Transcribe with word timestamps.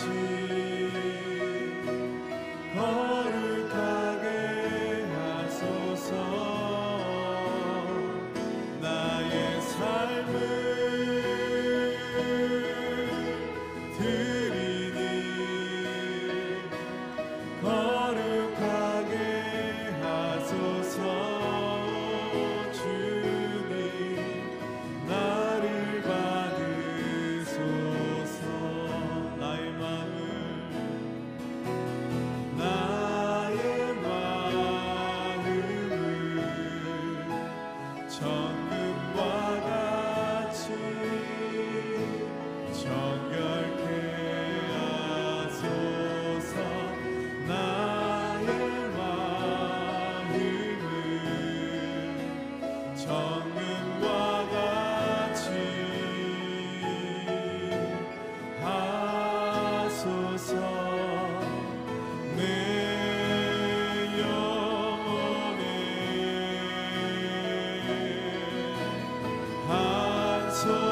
to 0.00 0.29
soul. 70.60 70.89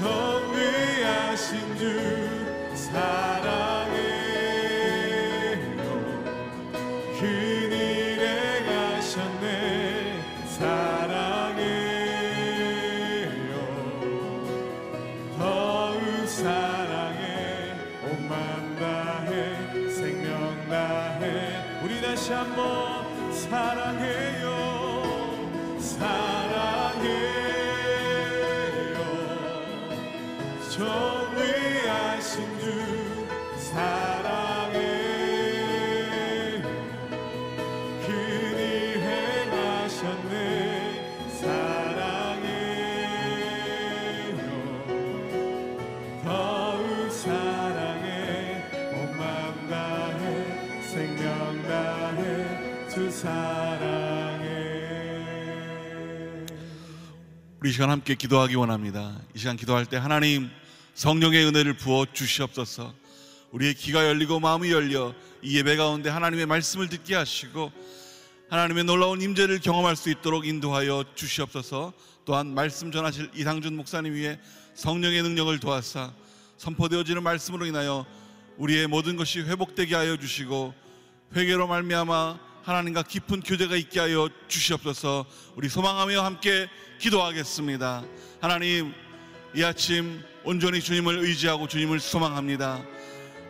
정의하신 0.00 1.76
주 1.76 1.84
사랑해요 2.74 4.00
그일에 7.20 8.64
가셨네. 8.64 10.24
사랑해요 10.46 11.60
더욱 15.36 16.00
사랑해. 16.26 17.74
온맘 18.02 18.76
다해 18.78 19.30
생명 19.90 20.30
다해. 20.70 21.82
우리 21.84 22.00
다시 22.00 22.32
한번 22.32 23.30
사랑 23.34 23.79
우리 57.70 57.72
이 57.72 57.74
시간 57.74 57.90
함께 57.90 58.16
기도하기 58.16 58.56
원합니다. 58.56 59.16
이 59.32 59.38
시간 59.38 59.56
기도할 59.56 59.86
때 59.86 59.96
하나님 59.96 60.50
성령의 60.94 61.46
은혜를 61.46 61.74
부어 61.74 62.04
주시옵소서. 62.12 62.92
우리의 63.52 63.74
귀가 63.74 64.08
열리고 64.08 64.40
마음이 64.40 64.72
열려 64.72 65.14
이 65.40 65.56
예배 65.56 65.76
가운데 65.76 66.10
하나님의 66.10 66.46
말씀을 66.46 66.88
듣게 66.88 67.14
하시고 67.14 67.70
하나님의 68.48 68.82
놀라운 68.82 69.22
임재를 69.22 69.60
경험할 69.60 69.94
수 69.94 70.10
있도록 70.10 70.48
인도하여 70.48 71.04
주시옵소서. 71.14 71.92
또한 72.24 72.52
말씀 72.52 72.90
전하실 72.90 73.30
이상준 73.36 73.76
목사님 73.76 74.14
위에 74.14 74.40
성령의 74.74 75.22
능력을 75.22 75.56
도하사 75.60 76.12
선포되어지는 76.56 77.22
말씀으로 77.22 77.66
인하여 77.66 78.04
우리의 78.56 78.88
모든 78.88 79.14
것이 79.14 79.42
회복되게 79.42 79.94
하여 79.94 80.16
주시고 80.16 80.74
회개로 81.36 81.68
말미암아 81.68 82.36
하나님과 82.62 83.02
깊은 83.02 83.40
교제가 83.40 83.76
있게 83.76 84.00
하여 84.00 84.28
주시옵소서. 84.48 85.24
우리 85.56 85.68
소망하며 85.68 86.22
함께 86.22 86.68
기도하겠습니다. 86.98 88.04
하나님 88.40 88.92
이 89.54 89.64
아침 89.64 90.22
온전히 90.44 90.80
주님을 90.80 91.18
의지하고 91.18 91.68
주님을 91.68 92.00
소망합니다. 92.00 92.82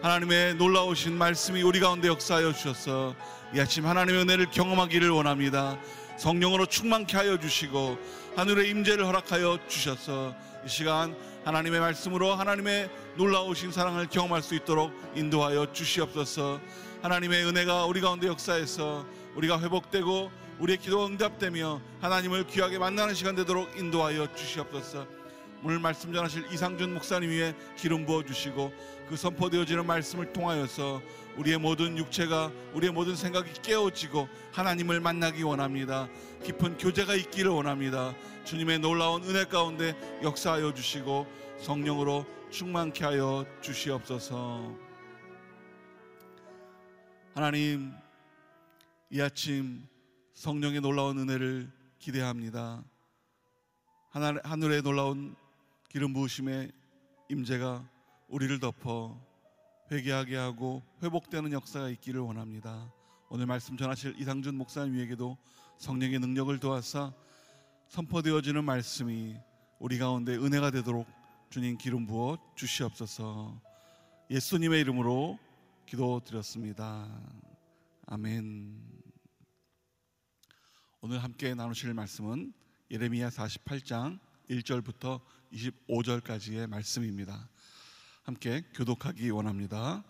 하나님의 0.03 0.55
놀라우신 0.55 1.19
말씀이 1.19 1.63
우리 1.63 1.81
가운데 1.81 2.09
역사하여 2.09 2.53
주셔서 2.53 3.15
이 3.55 3.61
아침 3.61 3.87
하나님의 3.87 4.23
은혜를 4.23 4.51
경험하기를 4.51 5.11
원합니다. 5.11 5.79
성령으로 6.17 6.67
충만케 6.67 7.17
하여 7.17 7.39
주시고 7.39 7.99
하늘의 8.37 8.71
임재를 8.71 9.05
허락하여 9.05 9.59
주셔서 9.69 10.35
이 10.65 10.69
시간 10.69 11.17
하나님의 11.45 11.81
말씀으로 11.81 12.35
하나님의 12.35 12.89
놀라우신 13.17 13.73
사랑을 13.73 14.07
경험할 14.07 14.43
수 14.43 14.55
있도록 14.55 14.93
인도하여 15.17 15.73
주시옵소서. 15.73 16.61
하나님의 17.03 17.47
은혜가 17.47 17.87
우리 17.87 18.03
가운데 18.03 18.27
역사해서 18.27 19.07
우리가 19.35 19.59
회복되고 19.61 20.31
우리의 20.59 20.77
기도가 20.79 21.07
응답되며 21.07 21.81
하나님을 22.03 22.47
귀하게 22.47 22.79
만나는 22.79 23.15
시간 23.15 23.35
되도록 23.35 23.75
인도하여 23.79 24.35
주시옵소서. 24.35 25.07
오늘 25.65 25.79
말씀 25.79 26.13
전하실 26.13 26.53
이상준 26.53 26.93
목사님 26.93 27.31
위에 27.31 27.55
기름 27.77 28.05
부어 28.05 28.23
주시고 28.23 28.73
그 29.09 29.17
선포되어지는 29.17 29.87
말씀을 29.87 30.33
통하여서 30.35 31.01
우리의 31.39 31.59
모든 31.59 31.97
육체가 31.97 32.51
우리의 32.75 32.93
모든 32.93 33.17
생각이 33.17 33.51
깨어지고 33.63 34.29
하나님을 34.53 35.01
만나기 35.01 35.43
원합니다. 35.43 36.07
깊은 36.45 36.77
교제가 36.77 37.15
있기를 37.15 37.51
원합니다. 37.51 38.15
주님의 38.45 38.81
놀라운 38.81 39.23
은혜 39.25 39.45
가운데 39.45 39.95
역사하여 40.23 40.75
주시고 40.75 41.27
성령으로 41.61 42.27
충만케 42.51 43.05
하여 43.05 43.47
주시옵소서. 43.63 44.90
하나님 47.33 47.93
이 49.09 49.21
아침 49.21 49.87
성령의 50.35 50.81
놀라운 50.81 51.17
은혜를 51.17 51.71
기대합니다. 52.01 52.83
하늘, 54.09 54.41
하늘의 54.43 54.83
놀라운 54.83 55.37
기름 55.89 56.13
부으심의 56.13 56.73
임재가 57.29 57.89
우리를 58.27 58.59
덮어 58.59 59.17
회개하게 59.93 60.37
하고 60.37 60.83
회복되는 61.05 61.53
역사가 61.53 61.89
있기를 61.91 62.21
원합니다. 62.21 62.93
오늘 63.29 63.47
말씀 63.47 63.77
전하실 63.77 64.17
이상준 64.19 64.57
목사님 64.57 64.95
위에게도 64.95 65.39
성령의 65.79 66.19
능력을 66.19 66.59
도와서 66.59 67.15
선포되어지는 67.91 68.65
말씀이 68.65 69.37
우리 69.79 69.99
가운데 69.99 70.35
은혜가 70.35 70.73
되도록 70.73 71.07
주님 71.49 71.79
기름 71.79 72.07
부어 72.07 72.39
주시옵소서. 72.57 73.57
예수님의 74.31 74.81
이름으로 74.81 75.39
기도드렸습니다. 75.91 77.05
아멘. 78.07 78.81
오늘 81.01 81.21
함께 81.21 81.53
나누실 81.53 81.95
말씀은 81.95 82.53
예레미야 82.93 83.31
48장 83.31 84.21
1절부터 84.49 85.21
25절까지의 85.53 86.69
말씀입니다. 86.69 87.49
함께 88.23 88.63
교독하기 88.73 89.31
원합니다. 89.31 90.05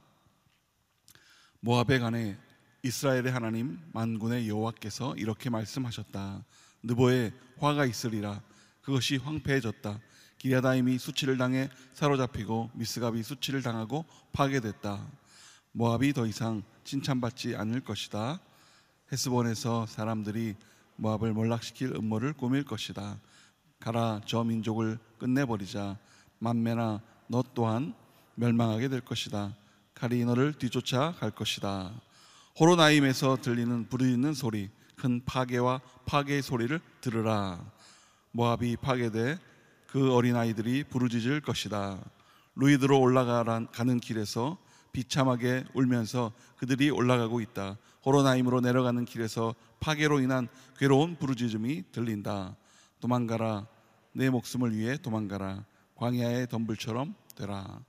모압에 1.61 1.99
관해 1.99 2.37
이스라엘의 2.83 3.33
하나님 3.33 3.81
만군의 3.95 4.51
여호와께서 4.51 5.17
이렇게 5.17 5.49
말씀하셨다. 5.49 6.45
느보에 6.83 7.33
화가 7.57 7.87
있으리라. 7.87 8.43
그것이 8.83 9.17
황폐해졌다. 9.17 9.99
기랴다임이 10.37 10.99
수치를 10.99 11.39
당해 11.39 11.71
사로잡히고 11.95 12.73
미스갑이 12.75 13.23
수치를 13.23 13.63
당하고 13.63 14.05
파괴됐다. 14.33 15.20
모압이 15.73 16.13
더 16.13 16.27
이상 16.27 16.63
칭찬받지 16.85 17.55
않을 17.55 17.81
것이다. 17.81 18.41
헤스본에서 19.13 19.87
사람들이 19.87 20.57
모압을 20.97 21.33
몰락시킬 21.33 21.95
음모를 21.95 22.33
꾸밀 22.33 22.65
것이다. 22.65 23.19
가라 23.79 24.21
저 24.27 24.43
민족을 24.45 24.99
끝내버리자. 25.19 25.97
만매나 26.39 27.01
너 27.29 27.45
또한 27.55 27.95
멸망하게 28.35 28.89
될 28.89 29.01
것이다. 29.01 29.55
칼이 29.95 30.25
너를 30.25 30.55
뒤쫓아 30.55 31.15
갈 31.21 31.31
것이다. 31.31 31.93
호로나임에서 32.59 33.37
들리는 33.37 33.89
부르짖는 33.89 34.35
소리, 34.35 34.71
큰 34.97 35.25
파괴와 35.25 35.81
파괴의 36.07 36.43
소리를 36.43 36.81
들으라. 37.01 37.65
모압이 38.33 38.77
파괴돼 38.77 39.39
그 39.87 40.13
어린 40.15 40.37
아이들이 40.37 40.85
부르짖을 40.85 41.41
것이다. 41.41 41.99
루이드로 42.57 43.01
올라가는 43.01 44.01
길에서 44.01 44.59
비참하게 44.93 45.65
울면서 45.75 46.33
그들이 46.57 46.91
올라가고 46.91 47.41
있다. 47.41 47.79
호로나임으로 48.05 48.61
내려가는 48.61 49.05
길에서 49.05 49.55
파괴로 49.81 50.21
인한 50.21 50.49
괴로운 50.79 51.17
부르짖음이 51.17 51.85
들린다. 51.93 52.57
도망가라. 53.01 53.67
내 54.13 54.31
목숨을 54.31 54.77
위해 54.77 54.97
도망가라. 54.97 55.65
광야의 55.97 56.49
덤불처럼 56.49 57.15
되라. 57.37 57.81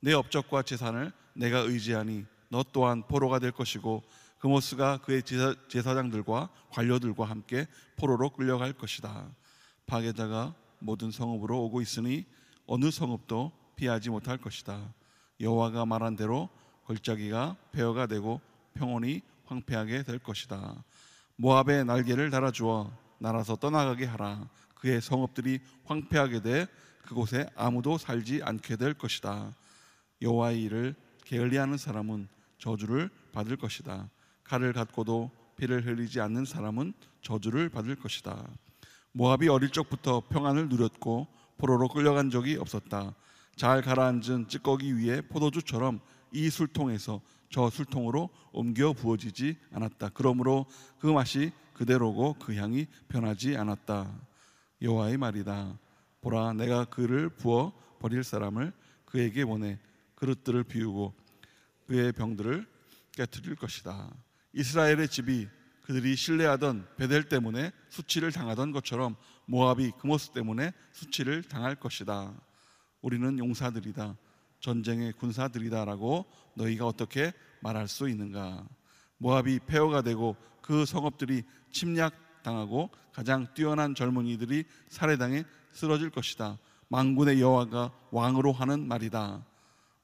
내 0.00 0.12
업적과 0.12 0.62
재산을 0.62 1.12
내가 1.34 1.58
의지하니 1.60 2.24
너 2.48 2.64
또한 2.72 3.02
포로가 3.06 3.38
될 3.38 3.52
것이고 3.52 4.02
그모스가 4.38 4.98
그의 4.98 5.22
제사, 5.22 5.54
제사장들과 5.68 6.48
관료들과 6.70 7.24
함께 7.24 7.66
포로로 7.96 8.30
끌려갈 8.30 8.72
것이다. 8.72 9.28
파괴자가 9.86 10.54
모든 10.78 11.10
성읍으로 11.10 11.62
오고 11.64 11.80
있으니 11.82 12.24
어느 12.66 12.90
성읍도 12.90 13.52
피하지 13.76 14.10
못할 14.10 14.38
것이다. 14.38 14.92
여호와가 15.40 15.86
말한 15.86 16.16
대로 16.16 16.48
골짜기가 16.84 17.56
폐허가 17.72 18.06
되고 18.06 18.40
평온이 18.74 19.22
황폐하게 19.46 20.02
될 20.02 20.18
것이다. 20.18 20.84
모압의 21.36 21.84
날개를 21.84 22.30
달아 22.30 22.50
주어 22.50 22.92
날아서 23.18 23.56
떠나가게 23.56 24.04
하라. 24.04 24.48
그의 24.74 25.00
성읍들이 25.00 25.60
황폐하게 25.84 26.42
돼 26.42 26.66
그곳에 27.02 27.48
아무도 27.56 27.98
살지 27.98 28.42
않게 28.44 28.76
될 28.76 28.94
것이다. 28.94 29.54
여호와의 30.22 30.62
일을 30.62 30.94
게을리하는 31.24 31.78
사람은 31.78 32.28
저주를 32.58 33.10
받을 33.32 33.56
것이다. 33.56 34.10
칼을 34.44 34.72
갖고도 34.72 35.30
피를 35.56 35.86
흘리지 35.86 36.20
않는 36.20 36.44
사람은 36.44 36.92
저주를 37.22 37.68
받을 37.68 37.96
것이다. 37.96 38.46
모압이 39.12 39.48
어릴 39.48 39.70
적부터 39.70 40.22
평안을 40.28 40.68
누렸고 40.68 41.26
포로로 41.58 41.88
끌려간 41.88 42.30
적이 42.30 42.56
없었다. 42.56 43.14
잘 43.60 43.82
가라앉은 43.82 44.48
찌꺼기 44.48 44.96
위에 44.96 45.20
포도주처럼 45.20 46.00
이 46.32 46.48
술통에서 46.48 47.20
저 47.50 47.68
술통으로 47.68 48.30
옮겨 48.52 48.94
부어지지 48.94 49.58
않았다. 49.70 50.12
그러므로 50.14 50.64
그 50.98 51.06
맛이 51.08 51.52
그대로고 51.74 52.36
그 52.38 52.54
향이 52.54 52.86
변하지 53.08 53.58
않았다. 53.58 54.18
여호와의 54.80 55.18
말이다. 55.18 55.78
보라, 56.22 56.54
내가 56.54 56.86
그를 56.86 57.28
부어 57.28 57.74
버릴 57.98 58.24
사람을 58.24 58.72
그에게 59.04 59.44
보내 59.44 59.78
그릇들을 60.14 60.64
비우고 60.64 61.12
그의 61.86 62.12
병들을 62.12 62.66
깨뜨릴 63.12 63.56
것이다. 63.56 64.10
이스라엘의 64.54 65.06
집이 65.06 65.48
그들이 65.82 66.16
신뢰하던 66.16 66.88
베델 66.96 67.28
때문에 67.28 67.72
수치를 67.90 68.32
당하던 68.32 68.72
것처럼 68.72 69.16
모압이 69.44 69.92
그 69.98 70.06
모습 70.06 70.32
때문에 70.32 70.72
수치를 70.92 71.42
당할 71.42 71.74
것이다. 71.74 72.32
우리는 73.02 73.38
용사들이다. 73.38 74.16
전쟁의 74.60 75.12
군사들이다라고 75.14 76.26
너희가 76.54 76.86
어떻게 76.86 77.32
말할 77.60 77.88
수 77.88 78.08
있는가? 78.08 78.66
모압이 79.18 79.60
폐허가 79.66 80.02
되고 80.02 80.36
그 80.62 80.84
성읍들이 80.84 81.42
침략당하고 81.72 82.90
가장 83.12 83.46
뛰어난 83.54 83.94
젊은이들이 83.94 84.64
살해당해 84.88 85.44
쓰러질 85.72 86.10
것이다. 86.10 86.58
망군의 86.88 87.40
여호와가 87.40 87.92
왕으로 88.10 88.52
하는 88.52 88.86
말이다. 88.86 89.44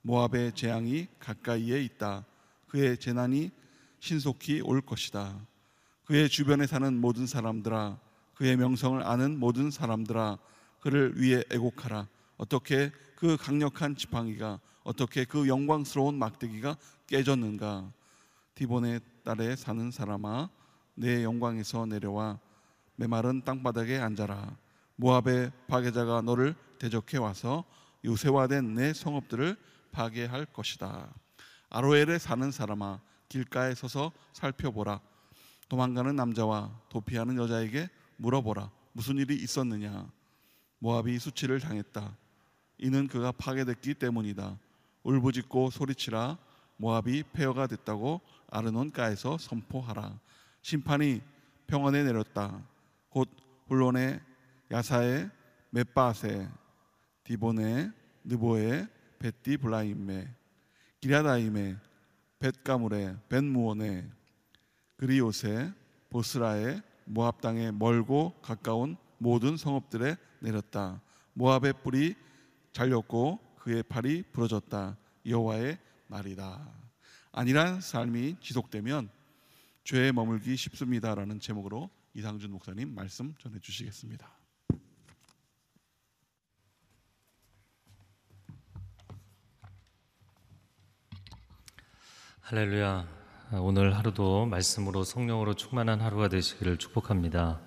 모압의 0.03 0.53
재앙이 0.55 1.09
가까이에 1.19 1.83
있다. 1.83 2.25
그의 2.69 2.99
재난이 2.99 3.51
신속히 3.99 4.61
올 4.61 4.81
것이다. 4.81 5.47
그의 6.05 6.29
주변에 6.29 6.67
사는 6.67 6.97
모든 7.01 7.27
사람들아, 7.27 7.99
그의 8.35 8.57
명성을 8.57 9.03
아는 9.03 9.39
모든 9.39 9.71
사람들아, 9.71 10.39
그를 10.81 11.15
위해 11.17 11.43
애곡하라. 11.51 12.07
어떻게 12.37 12.93
그 13.17 13.37
강력한 13.37 13.97
지팡이가 13.97 14.61
어떻게 14.85 15.25
그 15.25 15.49
영광스러운 15.49 16.19
막대기가 16.19 16.77
깨졌는가? 17.07 17.93
디본의 18.55 19.01
딸에 19.25 19.57
사는 19.57 19.91
사람아, 19.91 20.51
내 20.95 21.25
영광에서 21.25 21.87
내려와 21.87 22.39
메마른 22.97 23.43
땅바닥에 23.45 23.99
앉아라. 23.99 24.57
모압의 24.97 25.53
파괴자가 25.69 26.23
너를 26.23 26.55
대적해 26.79 27.19
와서 27.19 27.65
요새화된 28.05 28.75
내 28.75 28.93
성읍들을 28.93 29.57
파괴할 29.93 30.47
것이다. 30.47 31.13
아로엘에 31.69 32.19
사는 32.19 32.51
사람아 32.51 33.01
길가에 33.29 33.75
서서 33.75 34.13
살펴보라. 34.33 35.01
도망가는 35.69 36.15
남자와 36.15 36.81
도피하는 36.89 37.37
여자에게 37.37 37.91
물어보라. 38.17 38.71
무슨 38.93 39.19
일이 39.19 39.35
있었느냐? 39.35 40.11
모압이 40.79 41.19
수치를 41.19 41.61
당했다. 41.61 42.17
이는 42.79 43.07
그가 43.07 43.33
파괴됐기 43.33 43.95
때문이다. 43.95 44.59
울부짖고 45.03 45.71
소리치라. 45.71 46.39
모압이 46.79 47.23
폐허가 47.33 47.67
됐다고 47.67 48.21
아르논가에서 48.51 49.39
선포하라. 49.39 50.19
심판이 50.63 51.23
평원에 51.67 52.03
내렸다. 52.05 52.63
곧 53.09 53.29
훌론의 53.69 54.21
야사의 54.71 55.31
멧바세 55.71 56.49
디본의 57.25 57.93
느보의 58.25 58.89
벳디 59.19 59.57
블라임메 59.57 60.29
기랴다임의 61.01 61.77
벳가물의 62.39 63.17
벳무원의 63.29 64.11
그리오세 64.97 65.73
보스라의 66.11 66.83
모압 67.05 67.41
땅에 67.41 67.71
멀고 67.71 68.35
가까운 68.43 68.97
모든 69.19 69.57
성읍들에 69.57 70.17
내렸다. 70.41 71.01
모압의 71.35 71.75
뿔이 71.83 72.15
잘렸고 72.77 73.41
그의 73.57 73.83
팔이 73.83 74.25
부러졌다. 74.33 74.99
여호와의 75.25 75.79
말이다. 76.09 76.61
아니란 77.33 77.81
삶이 77.81 78.37
지속되면 78.43 79.09
죄에 79.85 80.13
머물기 80.13 80.57
쉽습니다라는 80.57 81.41
제목으로 81.41 81.89
이상준 82.13 82.51
목사님 82.51 82.95
말씀 82.95 83.35
전해 83.39 83.59
주시겠습니다. 83.61 84.31
할렐루야. 92.43 93.09
오늘 93.53 93.97
하루도 93.97 94.45
말씀으로 94.47 95.03
성령으로 95.03 95.55
충만한 95.55 96.03
하루가 96.03 96.29
되시기를 96.29 96.77
축복합니다. 96.77 97.59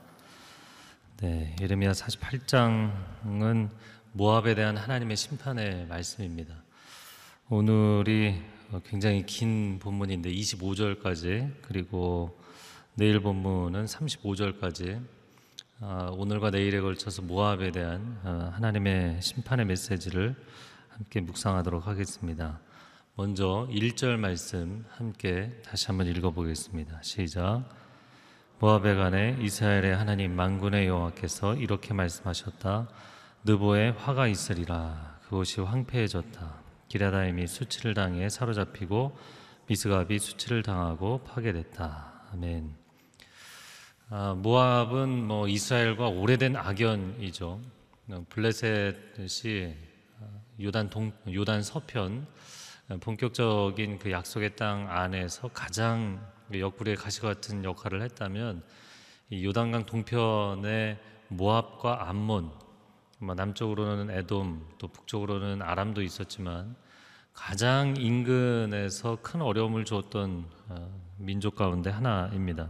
네, 1.18 1.56
예레미야 1.60 1.92
48장은 1.94 3.70
모압에 4.20 4.54
대한 4.54 4.76
하나님의 4.76 5.16
심판의 5.16 5.86
말씀입니다. 5.88 6.54
오늘이 7.48 8.36
굉장히 8.84 9.26
긴 9.26 9.80
본문인데 9.80 10.30
25절까지 10.30 11.54
그리고 11.62 12.38
내일 12.96 13.22
본문은 13.22 13.86
35절까지 13.86 15.02
아, 15.80 16.10
오늘과 16.12 16.50
내일에 16.50 16.82
걸쳐서 16.82 17.22
모압에 17.22 17.72
대한 17.72 18.20
아, 18.26 18.52
하나님의 18.56 19.22
심판의 19.22 19.66
메시지를 19.68 20.36
함께 20.90 21.22
묵상하도록 21.22 21.88
하겠습니다. 21.88 22.60
먼저 23.16 23.70
1절 23.72 24.18
말씀 24.18 24.84
함께 24.90 25.62
다시 25.64 25.88
한번 25.88 26.08
읽어보겠습니다. 26.08 27.00
시작. 27.04 27.64
모압에 28.60 28.96
관해 28.96 29.38
이스라엘의 29.40 29.96
하나님 29.96 30.36
만군의 30.36 30.88
여호와께서 30.88 31.56
이렇게 31.56 31.94
말씀하셨다. 31.94 32.90
느보에 33.44 33.90
화가 33.90 34.28
있으리라. 34.28 35.18
그곳이 35.24 35.62
황폐해졌다. 35.62 36.56
기라다임이 36.90 37.48
수치를 37.48 37.94
당해 37.94 38.28
사로잡히고 38.30 39.18
미스갑이 39.68 40.20
수치를 40.20 40.64
당하고 40.64 41.24
파괴됐다. 41.24 42.24
아멘. 42.34 42.76
아, 44.10 44.34
모압은 44.34 45.28
뭐 45.28 45.48
이스라엘과 45.48 46.10
오래된 46.10 46.56
악연이죠. 46.56 47.62
블레셋이 48.30 49.76
요단 50.62 50.90
동 50.90 51.14
요단 51.32 51.62
서편 51.62 52.28
본격적인 53.00 54.00
그 54.00 54.12
약속의 54.12 54.56
땅 54.56 54.90
안에서 54.90 55.50
가장 55.50 56.28
옆구리에 56.52 56.96
가시 56.96 57.22
같은 57.22 57.64
역할을 57.64 58.02
했다면 58.02 58.64
이 59.30 59.46
요단강 59.46 59.86
동편의 59.86 60.98
모압과 61.28 62.10
암몬, 62.10 62.52
뭐 63.22 63.36
남쪽으로는 63.36 64.18
에돔, 64.18 64.66
또 64.78 64.88
북쪽으로는 64.88 65.62
아람도 65.62 66.02
있었지만 66.02 66.76
가장 67.34 67.96
인근에서 67.98 69.18
큰 69.22 69.42
어려움을 69.42 69.84
주었던 69.84 70.46
어, 70.70 71.02
민족 71.18 71.56
가운데 71.56 71.90
하나입니다. 71.90 72.70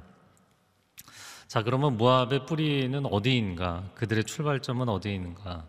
자, 1.48 1.63
그러면 1.63 1.98
모압의 1.98 2.46
뿌리는 2.48 3.06
어디인가? 3.06 3.91
그들의 3.96 4.24
출발점은 4.24 4.89
어디인가? 4.89 5.68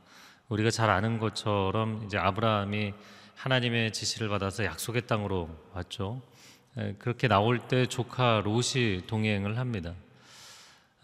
우리가 0.48 0.70
잘 0.70 0.90
아는 0.90 1.18
것처럼 1.18 2.02
이제 2.04 2.16
아브라함이 2.18 2.94
하나님의 3.36 3.92
지시를 3.92 4.28
받아서 4.28 4.64
약속의 4.64 5.06
땅으로 5.06 5.48
왔죠. 5.72 6.22
그렇게 6.98 7.28
나올 7.28 7.58
때 7.68 7.86
조카 7.86 8.42
롯이 8.44 9.06
동행을 9.06 9.58
합니다. 9.58 9.94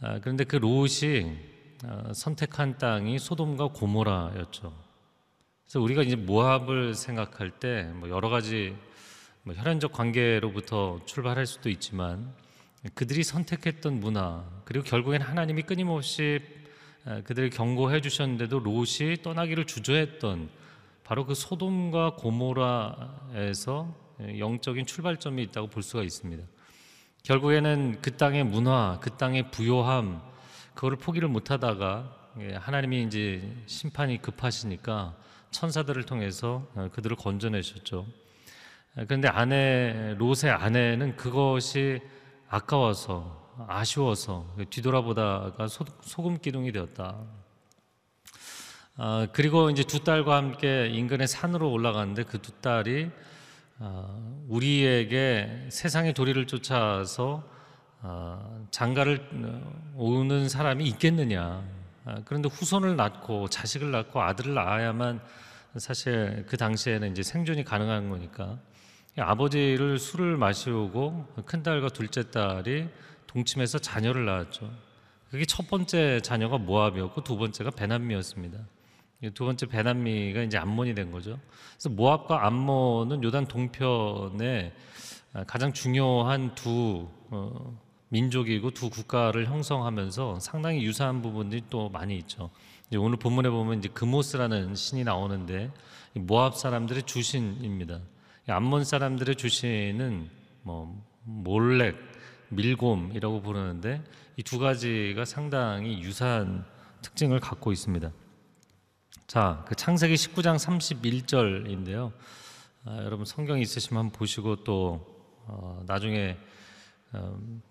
아, 0.01 0.19
그런데 0.21 0.45
그 0.45 0.57
롯이 0.57 1.25
어, 1.25 1.56
선택한 2.15 2.79
땅이 2.79 3.19
소돔과 3.19 3.69
고모라였죠. 3.69 4.73
그래서 5.65 5.81
우리가 5.81 6.03
이제 6.03 6.17
모압을 6.17 6.95
생각할 6.95 7.51
때 7.51 7.91
뭐 7.95 8.09
여러 8.09 8.29
가지 8.29 8.77
뭐 9.43 9.55
혈연적 9.55 9.93
관계로부터 9.93 11.01
출발할 11.07 11.47
수도 11.47 11.69
있지만 11.71 12.35
그들이 12.95 13.23
선택했던 13.23 14.01
문화 14.01 14.45
그리고 14.65 14.85
결국엔 14.85 15.23
하나님이 15.23 15.63
끊임없이 15.63 16.41
그들을 17.25 17.51
경고해 17.51 18.01
주셨는데도 18.01 18.59
롯이 18.59 19.23
떠나기를 19.23 19.67
주저했던 19.67 20.49
바로 21.05 21.25
그 21.25 21.35
소돔과 21.35 22.17
고모라에서 22.17 23.95
영적인 24.39 24.87
출발점이 24.87 25.43
있다고 25.45 25.69
볼 25.69 25.83
수가 25.83 26.03
있습니다. 26.03 26.43
결국에는 27.23 27.99
그 28.03 28.17
땅의 28.17 28.45
문화, 28.45 28.99
그 29.01 29.11
땅의 29.11 29.51
부요함, 29.51 30.21
그거를 30.77 30.99
포기를 30.99 31.27
못하다가 31.29 32.13
하나님이 32.57 33.05
이제 33.05 33.51
심판이 33.67 34.21
급하시니까 34.21 35.17
천사들을 35.51 36.05
통해서 36.05 36.67
그들을 36.93 37.17
건져내셨죠. 37.17 38.07
그런데 38.95 39.29
아내 39.29 40.15
롯의 40.19 40.53
아내는 40.53 41.17
그것이 41.17 42.01
아까워서 42.49 43.65
아쉬워서 43.67 44.55
뒤돌아보다가 44.69 45.67
소, 45.67 45.85
소금 46.03 46.39
기둥이 46.41 46.73
되었다. 46.73 47.17
어, 48.99 49.27
그리고 49.33 49.71
이제 49.71 49.83
두 49.83 50.05
딸과 50.05 50.37
함께 50.37 50.89
인근의 50.89 51.27
산으로 51.27 51.71
올라가는데 51.71 52.25
그 52.25 52.39
두 52.39 52.53
딸이 52.53 53.11
어, 53.79 54.45
우리에게 54.49 55.69
세상의 55.71 56.13
도리를 56.13 56.47
쫓아서 56.47 57.43
어, 57.45 57.56
장가를 58.71 59.29
어, 59.45 59.95
오는 59.97 60.49
사람이 60.49 60.85
있겠느냐. 60.87 61.63
아, 62.05 62.23
그런데 62.25 62.49
후손을 62.49 62.97
낳고 62.97 63.49
자식을 63.49 63.91
낳고 63.91 64.23
아들을 64.23 64.55
낳아야만 64.55 65.21
사실 65.77 66.45
그 66.49 66.57
당시에는 66.57 67.11
이제 67.11 67.23
생존이 67.23 67.65
가능한 67.65 68.09
거니까 68.09 68.59
아버지를 69.19 69.99
술을 69.99 70.37
마시고 70.37 71.27
큰 71.47 71.63
딸과 71.63 71.89
둘째 71.89 72.31
딸이 72.31 72.89
동침해서 73.27 73.79
자녀를 73.79 74.25
낳았죠. 74.25 74.71
그게 75.31 75.45
첫 75.45 75.69
번째 75.69 76.21
자녀가 76.21 76.59
모압이었고 76.59 77.25
두 77.25 77.37
번째가 77.37 77.71
베남미였습니다. 77.71 78.59
두 79.35 79.45
번째 79.45 79.67
베남미가 79.67 80.43
이제 80.43 80.59
암몬이 80.59 80.95
된 80.95 81.11
거죠. 81.11 81.39
그래서 81.73 81.89
모압과 81.91 82.47
암몬은 82.47 83.23
요단 83.25 83.47
동편에 83.47 84.73
가장 85.47 85.73
중요한 85.73 86.55
두 86.55 87.09
어, 87.31 87.79
민족이고 88.09 88.71
두 88.71 88.91
국가를 88.91 89.47
형성하면서 89.47 90.41
상당히 90.41 90.85
유사한 90.85 91.23
부분들이 91.23 91.63
또 91.71 91.89
많이 91.89 92.17
있죠. 92.19 92.51
오늘 92.97 93.19
본문에 93.19 93.51
보면 93.51 93.79
이제 93.79 93.89
그모스라는 93.89 94.75
신이 94.75 95.05
나오는데 95.05 95.73
모압 96.15 96.57
사람들의 96.57 97.03
주신입니다. 97.03 98.01
암몬 98.49 98.85
사람들의 98.85 99.37
주신은 99.37 100.31
뭐 100.63 101.05
몰렉, 101.25 101.97
밀곰이라고 102.51 103.43
부르는데 103.43 104.03
이 104.39 104.43
두 104.43 104.59
가지가 104.59 105.25
상당히 105.25 106.03
유사한 106.03 106.65
특징을 107.01 107.41
갖고 107.41 107.73
있습니다. 107.73 108.13
자, 109.27 109.65
그 109.67 109.75
창세기 109.75 110.15
19장 110.15 110.57
31절인데요. 110.57 112.13
아, 112.85 112.99
여러분 113.03 113.25
성경 113.25 113.59
있으시면 113.59 114.11
보시고 114.11 114.63
또 114.63 115.05
어, 115.47 115.83
나중에 115.87 116.37
어, 116.39 116.57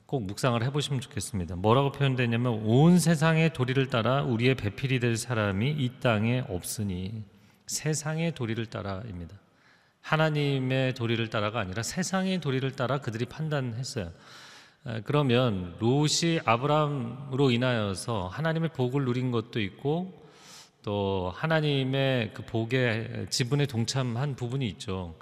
꼭 0.06 0.24
묵상을 0.24 0.62
해보시면 0.64 1.02
좋겠습니다. 1.02 1.56
뭐라고 1.56 1.92
표현되냐면 1.92 2.62
온 2.64 3.00
세상의 3.00 3.54
도리를 3.54 3.90
따라 3.90 4.22
우리의 4.24 4.56
배필이 4.56 5.00
될 5.00 5.18
사람이 5.18 5.72
이 5.72 5.92
땅에 6.00 6.44
없으니 6.48 7.24
세상의 7.68 8.36
도리를 8.36 8.66
따라입니다. 8.68 9.36
하나님의 10.02 10.94
도리를 10.94 11.28
따라가 11.32 11.60
아니라 11.60 11.82
세상의 11.82 12.40
도리를 12.40 12.72
따라 12.76 13.00
그들이 13.00 13.26
판단했어요. 13.26 14.12
에, 14.86 15.02
그러면 15.04 15.76
롯이 15.80 16.42
아브라함으로 16.46 17.50
인하여서 17.50 18.28
하나님의 18.28 18.70
복을 18.70 19.04
누린 19.06 19.32
것도 19.32 19.60
있고 19.60 20.24
또 20.84 21.34
하나님의 21.36 22.34
그 22.36 22.46
복의 22.46 23.28
지분에 23.32 23.66
동참한 23.66 24.36
부분이 24.36 24.68
있죠. 24.70 25.16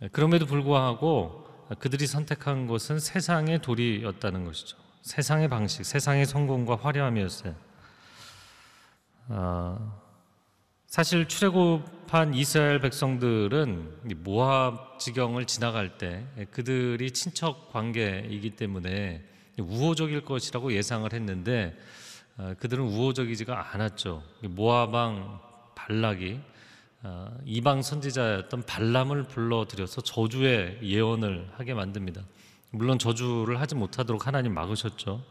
에, 0.00 0.08
그럼에도 0.08 0.46
불구하고 0.46 1.45
그들이 1.74 2.06
선택한 2.06 2.66
것은 2.66 3.00
세상의 3.00 3.60
도리였다는 3.60 4.44
것이죠. 4.44 4.76
세상의 5.02 5.48
방식, 5.48 5.84
세상의 5.84 6.26
성공과 6.26 6.76
화려함이었어요. 6.76 7.54
아, 9.28 9.92
사실 10.86 11.26
출애굽한 11.26 12.34
이스라엘 12.34 12.80
백성들은 12.80 14.02
이 14.10 14.14
모압 14.14 15.00
지경을 15.00 15.46
지나갈 15.46 15.98
때 15.98 16.26
그들이 16.52 17.10
친척 17.10 17.72
관계이기 17.72 18.56
때문에 18.56 19.24
우호적일 19.58 20.24
것이라고 20.24 20.72
예상을 20.72 21.12
했는데 21.12 21.76
아, 22.36 22.54
그들은 22.58 22.84
우호적이지가 22.84 23.74
않았죠. 23.74 24.22
모압 24.42 24.94
왕 24.94 25.40
발락이 25.74 26.40
아, 26.40 26.55
이방 27.44 27.82
선지자였던 27.82 28.62
발람을 28.64 29.24
불러들여서 29.24 30.02
저주의 30.02 30.78
예언을 30.82 31.48
하게 31.54 31.74
만듭니다. 31.74 32.22
물론 32.70 32.98
저주를 32.98 33.60
하지 33.60 33.74
못하도록 33.74 34.26
하나님 34.26 34.54
막으셨죠. 34.54 35.22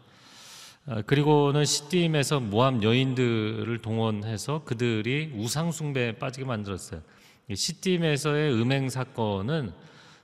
아, 0.88 1.02
그리고는 1.02 1.66
시딤에서 1.66 2.40
모함 2.40 2.84
여인들을 2.84 3.82
동원해서 3.82 4.64
그들이 4.66 5.34
우상 5.36 5.72
숭배에 5.72 6.18
빠지게 6.18 6.46
만들었어요. 6.46 7.02
이 7.50 7.56
시딤에서의 7.56 8.54
음행 8.54 8.90
사건은 8.90 9.74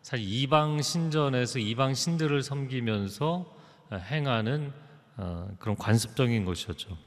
사실 0.01 0.25
이방 0.27 0.81
신전에서 0.81 1.60
이방 1.60 1.93
신들을 1.93 2.41
섬기면서 2.43 3.46
행하는 3.91 4.72
어, 5.17 5.50
그런 5.60 5.75
관습적인 5.75 6.46
것이었죠. 6.46 6.98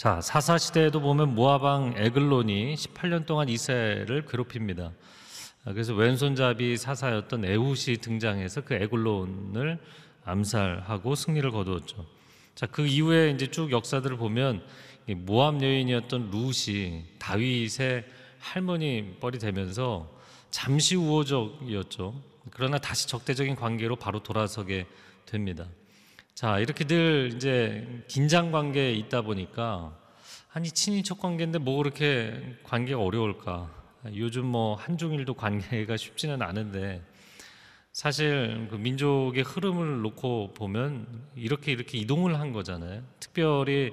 자 0.00 0.18
사사 0.22 0.56
시대에도 0.56 1.02
보면 1.02 1.34
모아방 1.34 1.92
에글론이 1.94 2.74
18년 2.74 3.26
동안 3.26 3.50
이스라엘을 3.50 4.24
괴롭힙니다. 4.24 4.92
아, 5.66 5.72
그래서 5.74 5.92
왼손잡이 5.92 6.78
사사였던 6.78 7.44
에훗이 7.44 7.98
등장해서 8.00 8.62
그 8.62 8.72
에글론을 8.72 9.78
암살하고 10.24 11.14
승리를 11.14 11.50
거두었죠. 11.50 12.06
자, 12.54 12.64
그 12.64 12.86
이후에 12.86 13.32
이제 13.32 13.48
쭉 13.48 13.70
역사들을 13.70 14.16
보면 14.16 14.62
이 15.06 15.14
모압 15.14 15.62
여인이었던 15.62 16.30
룻이 16.30 17.04
다윗의 17.18 18.06
할머니 18.38 19.16
뻘이 19.20 19.38
되면서 19.38 20.10
잠시 20.50 20.96
우호적이었죠. 20.96 22.14
그러나 22.52 22.78
다시 22.78 23.06
적대적인 23.06 23.54
관계로 23.54 23.96
바로 23.96 24.22
돌아서게 24.22 24.86
됩니다. 25.26 25.66
자, 26.40 26.58
이렇게 26.58 26.86
늘 26.86 27.34
이제 27.34 27.86
긴장 28.08 28.50
관계에 28.50 28.94
있다 28.94 29.20
보니까 29.20 29.94
아니 30.54 30.70
친인척 30.70 31.18
관계인데 31.18 31.58
뭐 31.58 31.76
그렇게 31.76 32.56
관계가 32.62 32.98
어려울까? 32.98 33.70
요즘 34.14 34.46
뭐 34.46 34.74
한중일도 34.74 35.34
관계가 35.34 35.98
쉽지는 35.98 36.40
않은데 36.40 37.02
사실 37.92 38.68
그 38.70 38.76
민족의 38.76 39.42
흐름을 39.42 40.00
놓고 40.00 40.54
보면 40.54 41.06
이렇게 41.36 41.72
이렇게 41.72 41.98
이동을 41.98 42.40
한 42.40 42.54
거잖아요. 42.54 43.02
특별히 43.20 43.92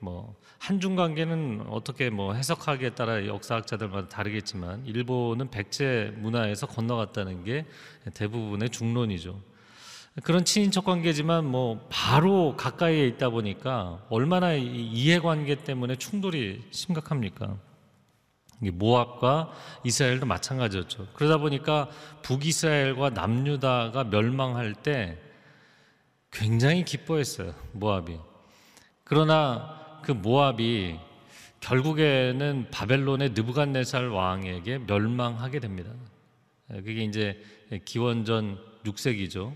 뭐 0.00 0.34
한중 0.58 0.96
관계는 0.96 1.66
어떻게 1.68 2.10
뭐 2.10 2.34
해석하기에 2.34 2.96
따라 2.96 3.24
역사학자들마다 3.24 4.08
다르겠지만 4.08 4.84
일본은 4.84 5.48
백제 5.48 6.12
문화에서 6.16 6.66
건너갔다는 6.66 7.44
게 7.44 7.66
대부분의 8.14 8.70
중론이죠. 8.70 9.53
그런 10.22 10.44
친인척 10.44 10.84
관계지만 10.84 11.44
뭐 11.44 11.84
바로 11.90 12.54
가까이에 12.56 13.06
있다 13.08 13.30
보니까 13.30 14.00
얼마나 14.10 14.52
이해관계 14.54 15.56
때문에 15.64 15.96
충돌이 15.96 16.62
심각합니까? 16.70 17.58
모압과 18.60 19.52
이스라엘도 19.82 20.26
마찬가지였죠. 20.26 21.08
그러다 21.14 21.38
보니까 21.38 21.90
북이스라엘과 22.22 23.10
남유다가 23.10 24.04
멸망할 24.04 24.74
때 24.74 25.18
굉장히 26.30 26.84
기뻐했어요. 26.84 27.54
모압이. 27.72 28.16
그러나 29.02 30.00
그 30.02 30.12
모압이 30.12 30.98
결국에는 31.60 32.68
바벨론의 32.70 33.30
느부갓네살 33.30 34.08
왕에게 34.08 34.78
멸망하게 34.78 35.60
됩니다. 35.60 35.90
그게 36.68 37.02
이제 37.02 37.42
기원전 37.84 38.58
6세기죠. 38.84 39.54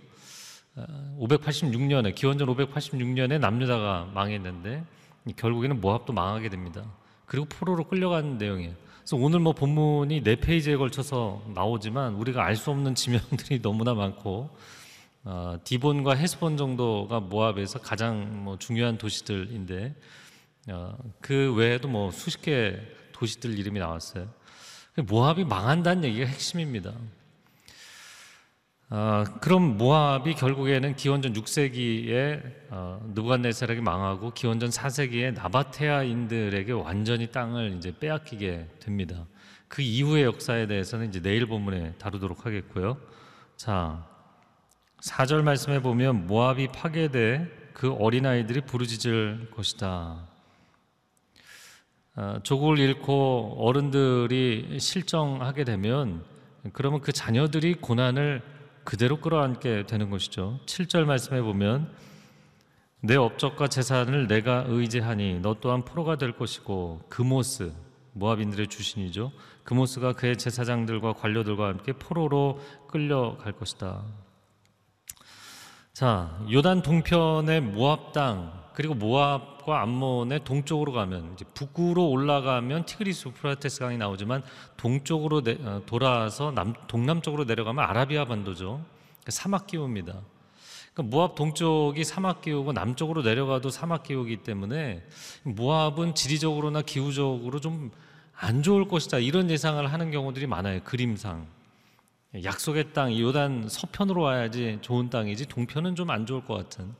586년에 1.18 2.14
기원전 2.14 2.48
586년에 2.48 3.38
남유다가 3.38 4.10
망했는데 4.14 4.84
결국에는 5.36 5.80
모압도 5.80 6.12
망하게 6.12 6.48
됩니다. 6.48 6.84
그리고 7.26 7.46
포로로 7.46 7.84
끌려가는 7.84 8.38
내용이에요. 8.38 8.74
그래서 8.98 9.16
오늘 9.16 9.40
뭐 9.40 9.52
본문이 9.52 10.22
네 10.22 10.36
페이지에 10.36 10.76
걸쳐서 10.76 11.42
나오지만 11.54 12.14
우리가 12.14 12.44
알 12.44 12.56
수 12.56 12.70
없는 12.70 12.94
지명들이 12.94 13.60
너무나 13.62 13.94
많고 13.94 14.50
어, 15.24 15.58
디본과 15.64 16.14
헤스본 16.14 16.56
정도가 16.56 17.20
모압에서 17.20 17.80
가장 17.80 18.44
뭐 18.44 18.58
중요한 18.58 18.98
도시들인데 18.98 19.94
어, 20.70 20.96
그 21.20 21.54
외에도 21.54 21.88
뭐 21.88 22.10
수십 22.10 22.42
개 22.42 22.78
도시들 23.12 23.58
이름이 23.58 23.78
나왔어요. 23.78 24.28
모압이 24.96 25.44
망한다는 25.44 26.04
얘기가 26.04 26.26
핵심입니다. 26.26 26.92
어, 28.90 29.22
그럼 29.42 29.76
모압이 29.76 30.34
결국에는 30.34 30.96
기원전 30.96 31.34
6세기에 31.34 32.40
어, 32.70 33.02
느부갓네살에게 33.14 33.82
망하고 33.82 34.30
기원전 34.32 34.70
4세기에 34.70 35.34
나바테아인들에게 35.34 36.72
완전히 36.72 37.26
땅을 37.26 37.74
이제 37.76 37.92
빼앗기게 37.98 38.68
됩니다. 38.80 39.26
그 39.68 39.82
이후의 39.82 40.24
역사에 40.24 40.66
대해서는 40.66 41.08
이제 41.08 41.20
내일 41.20 41.44
본문에 41.46 41.96
다루도록 41.98 42.46
하겠고요. 42.46 42.96
자, 43.56 44.06
4절 45.02 45.42
말씀에 45.42 45.82
보면 45.82 46.26
모압이 46.26 46.68
파괴돼 46.68 47.72
그 47.74 47.92
어린아이들이 47.92 48.62
부르짖을 48.62 49.50
것이다. 49.50 50.26
어, 52.16 52.40
조국을 52.42 52.78
잃고 52.78 53.56
어른들이 53.58 54.78
실정하게 54.80 55.64
되면 55.64 56.24
그러면 56.72 57.02
그 57.02 57.12
자녀들이 57.12 57.74
고난을 57.74 58.56
그대로 58.88 59.20
끌어안게 59.20 59.84
되는 59.84 60.08
것이죠. 60.08 60.60
7절 60.64 61.04
말씀해 61.04 61.42
보면 61.42 61.94
내 63.02 63.16
업적과 63.16 63.68
재산을 63.68 64.26
내가 64.28 64.64
의지하니 64.66 65.40
너 65.40 65.56
또한 65.60 65.84
포로가 65.84 66.16
될 66.16 66.32
것이고 66.32 67.02
그모스 67.10 67.74
모압인들의 68.14 68.68
주신이죠. 68.68 69.30
그모스가 69.64 70.14
그의 70.14 70.38
제사장들과 70.38 71.12
관료들과 71.12 71.68
함께 71.68 71.92
포로로 71.92 72.60
끌려갈 72.86 73.52
것이다. 73.52 74.04
자, 75.92 76.40
요단 76.50 76.80
동편의 76.80 77.60
모압 77.60 78.14
땅 78.14 78.67
그리고 78.78 78.94
모압과 78.94 79.82
암몬의 79.82 80.44
동쪽으로 80.44 80.92
가면 80.92 81.32
이제 81.34 81.44
북으로 81.52 82.08
올라가면 82.10 82.84
티그리스 82.84 83.32
유프라테스 83.32 83.80
강이 83.80 83.98
나오지만 83.98 84.44
동쪽으로 84.76 85.42
내, 85.42 85.58
어, 85.64 85.82
돌아서 85.84 86.52
남, 86.52 86.74
동남쪽으로 86.86 87.42
내려가면 87.42 87.84
아라비아 87.84 88.26
반도죠. 88.26 88.84
그러니까 89.16 89.30
사막 89.30 89.66
기후입니다. 89.66 90.20
그러니까 90.94 91.16
모압 91.16 91.34
동쪽이 91.34 92.04
사막 92.04 92.40
기후고 92.40 92.72
남쪽으로 92.72 93.22
내려가도 93.22 93.70
사막 93.70 94.04
기후이기 94.04 94.44
때문에 94.44 95.04
모압은 95.42 96.14
지리적으로나 96.14 96.82
기후적으로 96.82 97.58
좀 97.60 97.90
안 98.40 98.62
좋을 98.62 98.86
것이다 98.86 99.18
이런 99.18 99.50
예상을 99.50 99.84
하는 99.92 100.12
경우들이 100.12 100.46
많아요. 100.46 100.80
그림상. 100.84 101.48
약속의 102.44 102.92
땅 102.92 103.18
요단 103.18 103.68
서편으로 103.68 104.22
와야지 104.22 104.78
좋은 104.80 105.10
땅이지 105.10 105.46
동편은 105.46 105.96
좀 105.96 106.10
안 106.10 106.24
좋을 106.24 106.44
것 106.44 106.54
같은. 106.54 106.94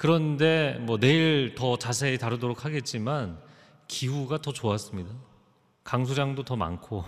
그런데 0.00 0.78
뭐 0.80 0.98
내일 0.98 1.54
더 1.54 1.76
자세히 1.76 2.16
다루도록 2.16 2.64
하겠지만 2.64 3.38
기후가 3.86 4.40
더 4.40 4.50
좋았습니다. 4.50 5.10
강수량도 5.84 6.42
더 6.42 6.56
많고 6.56 7.04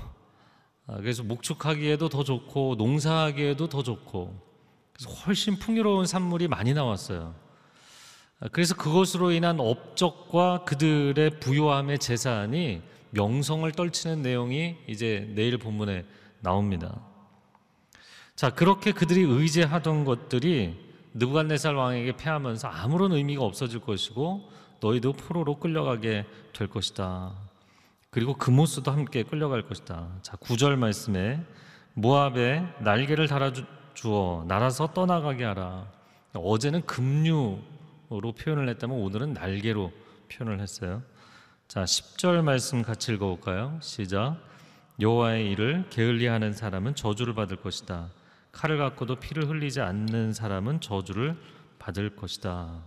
아, 0.87 0.98
그래서 0.98 1.22
목축하기에도 1.22 2.11
더 2.11 2.22
좋고 2.22 2.74
농사하기에도 2.76 3.70
더 3.70 3.83
좋고 3.83 4.38
그래서 4.92 5.11
훨씬 5.22 5.59
풍요로운 5.59 6.05
산물이 6.05 6.48
많이 6.48 6.74
나왔어요. 6.74 7.35
아, 8.40 8.48
그래서 8.52 8.74
그것으로 8.74 9.33
인한 9.33 9.59
업적과 9.59 10.64
그들의 10.66 11.40
부요함의 11.40 11.98
재산이 11.98 12.83
명성을 13.09 13.72
떨치는 13.72 14.20
내용이 14.20 14.76
이제 14.87 15.33
내일 15.35 15.57
본문에 15.57 16.05
나옵니다. 16.40 17.00
자, 18.37 18.50
그렇게 18.50 18.92
그들이 18.92 19.22
의지하던 19.22 20.05
것들이 20.05 20.91
느부갓네살 21.14 21.75
왕에게 21.75 22.16
패하면서 22.16 22.68
아무런 22.68 23.12
의미가 23.12 23.44
없어질 23.44 23.81
것이고 23.81 24.48
너희도 24.81 25.12
포로로 25.12 25.57
끌려가게 25.57 26.27
될 26.53 26.68
것이다. 26.68 27.33
그리고 28.11 28.35
그모스도 28.35 28.90
함께 28.90 29.22
끌려갈 29.22 29.62
것이다. 29.62 30.09
자, 30.22 30.37
구절 30.37 30.77
말씀에 30.77 31.40
모압에 31.94 32.62
날개를 32.81 33.29
달아 33.29 33.53
주어 33.94 34.44
날아서 34.48 34.92
떠나가게 34.92 35.44
하라. 35.44 35.87
어제는 36.35 36.83
급류로 36.87 38.33
표현을 38.38 38.68
했다면 38.70 38.98
오늘은 38.98 39.35
날개로 39.35 39.92
표현을 40.31 40.61
했어요. 40.61 41.03
자, 41.68 41.85
10절 41.85 42.42
말씀 42.42 42.83
같이 42.83 43.12
읽어볼까요? 43.14 43.79
시작. 43.81 44.37
여호와의 45.01 45.51
일을 45.51 45.87
게을리하는 45.90 46.53
사람은 46.53 46.94
저주를 46.94 47.35
받을 47.35 47.57
것이다. 47.57 48.09
칼을 48.52 48.78
갖고도 48.78 49.16
피를 49.16 49.48
흘리지 49.48 49.80
않는 49.80 50.32
사람은 50.32 50.80
저주를 50.80 51.36
받을 51.78 52.14
것이다. 52.14 52.82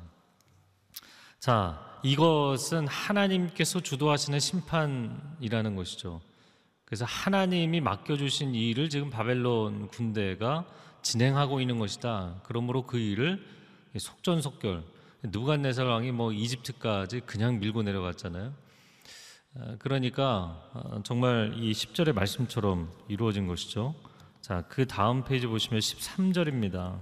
자, 1.39 1.99
이것은 2.04 2.88
하나님께서 2.88 3.80
주도하시는 3.80 4.39
심판이라는 4.39 5.75
것이죠. 5.75 6.21
그래서 6.86 7.04
하나님이 7.06 7.82
맡겨주신 7.82 8.54
이 8.54 8.69
일을 8.69 8.89
지금 8.89 9.10
바벨론 9.10 9.88
군대가 9.88 10.65
진행하고 11.01 11.60
있는 11.60 11.80
것이다. 11.80 12.41
그러므로 12.43 12.84
그 12.84 12.97
일을 12.97 13.43
속전속결 13.97 14.84
누간네살 15.23 15.86
왕이 15.86 16.12
뭐 16.12 16.32
이집트까지 16.32 17.21
그냥 17.21 17.60
밀고 17.60 17.84
내려갔잖아요. 17.84 18.54
아, 19.58 19.75
그러니까 19.80 20.69
어, 20.73 21.01
정말 21.04 21.54
이 21.58 21.71
10절의 21.71 22.13
말씀처럼 22.13 22.91
이루어진 23.08 23.47
것이죠. 23.47 23.95
자, 24.45 24.63
그 24.69 24.86
다음 24.86 25.23
페이지 25.23 25.47
보시면 25.47 25.79
13절입니다. 25.79 26.99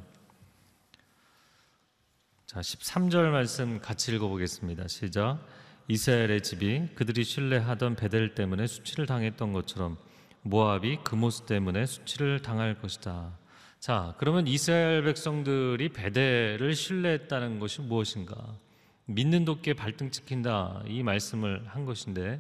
자, 2.45 2.61
13절 2.61 3.31
말씀 3.31 3.81
같이 3.81 4.15
읽어보겠습니다. 4.15 4.87
시작. 4.87 5.45
이스라엘의 5.89 6.41
집이 6.41 6.91
그들이 6.95 7.25
신뢰하던 7.25 7.97
베델 7.97 8.33
때문에 8.33 8.65
수치를 8.65 9.07
당했던 9.07 9.51
것처럼 9.51 9.97
모압이 10.43 10.99
그 11.03 11.15
모습 11.15 11.45
때문에 11.45 11.85
수치를 11.85 12.41
당할 12.41 12.79
것이다. 12.79 13.37
자, 13.77 14.15
그러면 14.19 14.47
이스라엘 14.47 15.03
백성들이 15.03 15.89
베델을 15.89 16.73
신뢰했다는 16.73 17.59
것이 17.59 17.81
무엇인가? 17.81 18.55
믿는 19.03 19.43
도끼에 19.43 19.73
발등 19.73 20.11
찍힌다 20.11 20.83
이 20.87 21.03
말씀을 21.03 21.65
한 21.67 21.83
것인데 21.83 22.39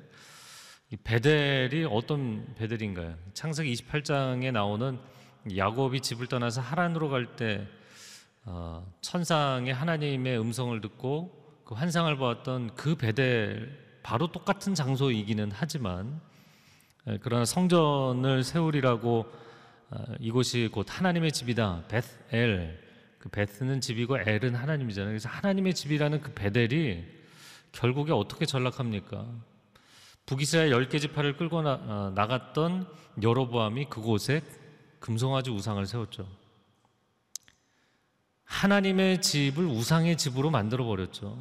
이 0.93 0.97
베델이 1.03 1.87
어떤 1.89 2.53
베델인가요? 2.53 3.15
창세기 3.33 3.73
28장에 3.73 4.51
나오는 4.51 4.99
야곱이 5.57 6.01
집을 6.01 6.27
떠나서 6.27 6.61
하란으로 6.61 7.09
갈때 7.09 7.67
어, 8.45 8.85
천상의 9.01 9.73
하나님의 9.73 10.39
음성을 10.39 10.79
듣고 10.81 11.63
그 11.65 11.73
환상을 11.73 12.15
보았던 12.15 12.75
그 12.75 12.93
베델 12.93 13.75
바로 14.03 14.31
똑같은 14.31 14.75
장소이기는 14.75 15.49
하지만 15.51 16.21
그러나 17.21 17.43
성전을 17.43 18.43
세우리라고 18.43 19.25
어, 19.89 20.03
이곳이 20.19 20.69
곧 20.71 20.85
하나님의 20.87 21.31
집이다. 21.31 21.85
베스엘 21.87 22.79
그 23.17 23.29
베스는 23.29 23.81
집이고 23.81 24.19
엘은 24.19 24.53
하나님이잖아요. 24.53 25.09
그래서 25.09 25.27
하나님의 25.27 25.73
집이라는 25.73 26.21
그 26.21 26.33
베델이 26.35 27.03
결국에 27.71 28.11
어떻게 28.11 28.45
전락합니까? 28.45 29.52
북이스라엘 30.25 30.71
열 30.71 30.87
개 30.89 30.99
지파를 30.99 31.37
끌고 31.37 31.61
나, 31.61 31.73
어, 31.73 32.11
나갔던 32.15 32.87
여로보암이 33.21 33.85
그곳에 33.85 34.41
금송아지 34.99 35.49
우상을 35.51 35.85
세웠죠. 35.85 36.27
하나님의 38.45 39.21
집을 39.21 39.65
우상의 39.65 40.17
집으로 40.17 40.49
만들어 40.49 40.85
버렸죠. 40.85 41.37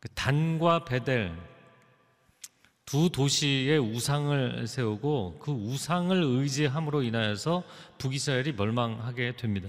그 0.00 0.08
단과 0.10 0.84
베델 0.84 1.32
두 2.84 3.10
도시의 3.10 3.78
우상을 3.78 4.66
세우고 4.66 5.38
그 5.40 5.50
우상을 5.50 6.22
의지함으로 6.22 7.02
인하여서 7.02 7.64
북이스라엘이 7.98 8.52
멸망하게 8.52 9.36
됩니다. 9.36 9.68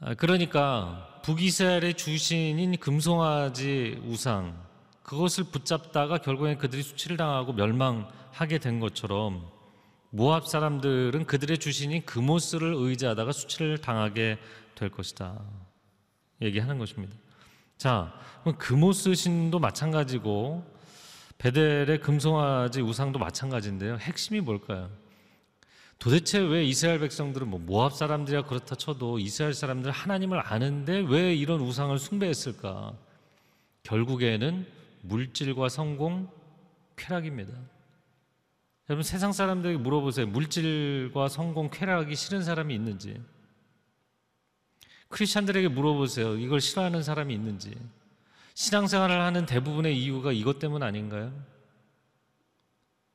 아, 0.00 0.14
그러니까 0.14 1.20
북이스라엘의 1.24 1.94
주신인 1.94 2.76
금송아지 2.76 4.02
우상 4.04 4.62
그것을 5.04 5.44
붙잡다가 5.44 6.18
결국엔 6.18 6.58
그들이 6.58 6.82
수치를 6.82 7.16
당하고 7.16 7.52
멸망하게 7.52 8.58
된 8.58 8.80
것처럼 8.80 9.46
모압 10.10 10.48
사람들은 10.48 11.26
그들의 11.26 11.58
주신인 11.58 12.04
금오스를 12.06 12.74
의지하다가 12.74 13.32
수치를 13.32 13.78
당하게 13.78 14.38
될 14.74 14.88
것이다. 14.88 15.40
얘기하는 16.40 16.78
것입니다. 16.78 17.14
자, 17.76 18.14
금오스 18.58 19.14
신도 19.14 19.58
마찬가지고 19.58 20.64
베델의 21.36 22.00
금송아지 22.00 22.80
우상도 22.80 23.18
마찬가지인데요. 23.18 23.98
핵심이 23.98 24.40
뭘까요? 24.40 24.90
도대체 25.98 26.38
왜 26.38 26.64
이스라엘 26.64 26.98
백성들은 27.00 27.48
뭐 27.48 27.60
모압 27.60 27.92
사람들이야 27.92 28.44
그렇다 28.44 28.74
쳐도 28.74 29.18
이스라엘 29.18 29.52
사람들 29.52 29.90
하나님을 29.90 30.40
아는데 30.40 31.04
왜 31.06 31.34
이런 31.34 31.60
우상을 31.60 31.98
숭배했을까? 31.98 32.94
결국에는 33.82 34.66
물질과 35.04 35.68
성공, 35.68 36.30
쾌락입니다. 36.96 37.52
여러분 38.88 39.02
세상 39.02 39.32
사람들에게 39.32 39.78
물어보세요. 39.78 40.26
물질과 40.26 41.28
성공, 41.28 41.70
쾌락이 41.70 42.14
싫은 42.14 42.42
사람이 42.42 42.74
있는지. 42.74 43.20
크리스천들에게 45.08 45.68
물어보세요. 45.68 46.36
이걸 46.38 46.60
싫어하는 46.60 47.02
사람이 47.02 47.32
있는지. 47.32 47.74
신앙생활을 48.54 49.20
하는 49.20 49.46
대부분의 49.46 50.00
이유가 50.00 50.32
이것 50.32 50.58
때문 50.58 50.82
아닌가요? 50.82 51.32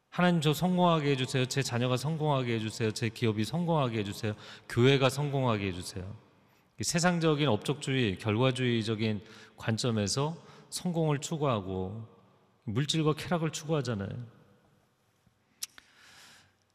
하나님 0.09 0.41
저 0.41 0.53
성공하게 0.53 1.11
해주세요. 1.11 1.45
제 1.45 1.61
자녀가 1.61 1.97
성공하게 1.97 2.55
해주세요. 2.55 2.91
제 2.91 3.09
기업이 3.09 3.45
성공하게 3.45 3.99
해주세요. 3.99 4.33
교회가 4.67 5.09
성공하게 5.09 5.67
해주세요. 5.67 6.15
세상적인 6.81 7.47
업적주의, 7.47 8.17
결과주의적인 8.17 9.21
관점에서 9.57 10.35
성공을 10.69 11.19
추구하고 11.19 12.07
물질과 12.63 13.13
쾌락을 13.13 13.51
추구하잖아요. 13.51 14.09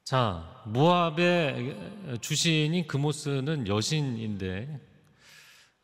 자, 0.02 0.62
모압의 0.66 2.18
주신인 2.20 2.86
그모스는 2.86 3.68
여신인데 3.68 4.80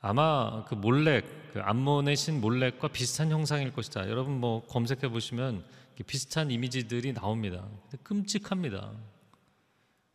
아마 0.01 0.65
그 0.65 0.75
몰렉, 0.75 1.53
그 1.53 1.61
암몬의 1.61 2.17
신 2.17 2.41
몰렉과 2.41 2.89
비슷한 2.89 3.31
형상일 3.31 3.73
것이다. 3.73 4.09
여러분 4.09 4.41
뭐 4.41 4.65
검색해 4.67 5.09
보시면 5.09 5.65
비슷한 6.07 6.51
이미지들이 6.51 7.13
나옵니다. 7.13 7.67
끔찍합니다. 8.03 8.93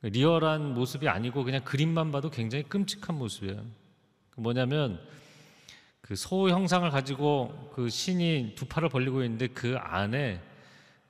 리얼한 0.02 0.74
모습이 0.74 1.08
아니고 1.08 1.44
그냥 1.44 1.64
그림만 1.64 2.12
봐도 2.12 2.30
굉장히 2.30 2.64
끔찍한 2.64 3.18
모습이에요. 3.18 3.64
그 4.32 4.42
뭐냐면 4.42 5.00
그소 6.06 6.52
형상을 6.52 6.88
가지고 6.92 7.72
그 7.74 7.90
신이 7.90 8.54
두 8.54 8.68
팔을 8.68 8.90
벌리고 8.90 9.24
있는데 9.24 9.48
그 9.48 9.76
안에 9.76 10.40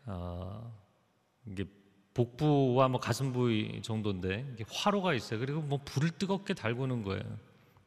어, 0.06 0.74
이게 1.46 1.66
복부와 2.14 2.88
뭐 2.88 3.02
가슴 3.02 3.34
부위 3.34 3.82
정도인데 3.82 4.56
화로가 4.70 5.14
있어요. 5.14 5.42
그리고 5.42 5.60
뭐 5.60 5.82
불을 5.84 6.12
뜨겁게 6.12 6.54
달구는 6.54 7.04
거예요. 7.04 7.24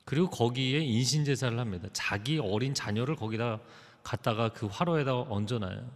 그리고 0.04 0.28
거기에 0.28 0.80
인신 0.80 1.24
제사를 1.24 1.58
합니다. 1.58 1.88
자기 1.94 2.38
어린 2.38 2.74
자녀를 2.74 3.16
거기다 3.16 3.58
갖다가 4.02 4.50
그 4.50 4.66
화로에다 4.66 5.16
얹어놔요. 5.16 5.90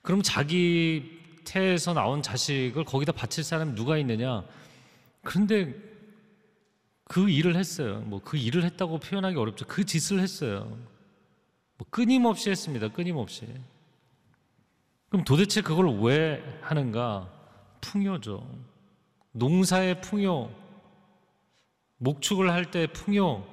그럼 0.00 0.22
자기 0.22 1.20
태에서 1.44 1.92
나온 1.92 2.22
자식을 2.22 2.84
거기다 2.84 3.12
바칠 3.12 3.44
사람이 3.44 3.74
누가 3.74 3.98
있느냐? 3.98 4.42
그런데 5.22 5.74
그 7.08 7.30
일을 7.30 7.56
했어요. 7.56 8.00
뭐 8.00 8.20
그 8.20 8.36
일을 8.36 8.64
했다고 8.64 8.98
표현하기 8.98 9.36
어렵죠. 9.36 9.66
그 9.66 9.84
짓을 9.84 10.20
했어요. 10.20 10.76
뭐 11.78 11.86
끊임없이 11.90 12.50
했습니다. 12.50 12.88
끊임없이. 12.88 13.46
그럼 15.08 15.24
도대체 15.24 15.60
그걸 15.60 15.88
왜 16.00 16.42
하는가? 16.62 17.30
풍요죠. 17.80 18.46
농사의 19.32 20.00
풍요, 20.00 20.50
목축을 21.98 22.50
할 22.50 22.70
때 22.70 22.86
풍요, 22.86 23.46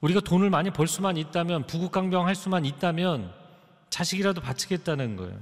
우리가 0.00 0.20
돈을 0.20 0.50
많이 0.50 0.70
벌 0.70 0.86
수만 0.86 1.16
있다면, 1.16 1.66
부국강병 1.66 2.26
할 2.26 2.34
수만 2.34 2.64
있다면, 2.64 3.32
자식이라도 3.90 4.40
바치겠다는 4.40 5.16
거예요. 5.16 5.38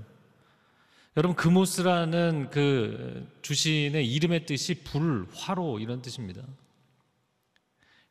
여러분, 1.16 1.37
금오스라는 1.37 2.48
그 2.50 3.30
주신의 3.42 4.11
이름의 4.11 4.46
뜻이 4.46 4.82
불, 4.82 5.28
화로 5.35 5.78
이런 5.78 6.00
뜻입니다. 6.00 6.42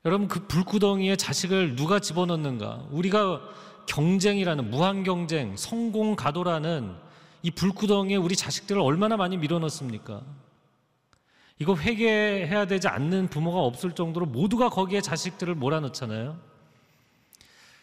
여러분, 0.04 0.28
그 0.28 0.48
불구덩이에 0.48 1.16
자식을 1.16 1.76
누가 1.76 2.00
집어넣는가? 2.00 2.88
우리가 2.90 3.40
경쟁이라는 3.86 4.72
무한 4.72 5.04
경쟁, 5.04 5.56
성공 5.56 6.16
가도라는 6.16 6.96
이 7.44 7.52
불구덩이에 7.52 8.16
우리 8.16 8.36
자식들을 8.36 8.82
얼마나 8.82 9.16
많이 9.16 9.38
밀어넣습니까? 9.38 10.22
이거 11.60 11.76
회개해야 11.76 12.66
되지 12.66 12.88
않는 12.88 13.28
부모가 13.28 13.60
없을 13.60 13.92
정도로 13.92 14.26
모두가 14.26 14.70
거기에 14.70 15.02
자식들을 15.02 15.54
몰아넣잖아요. 15.54 16.36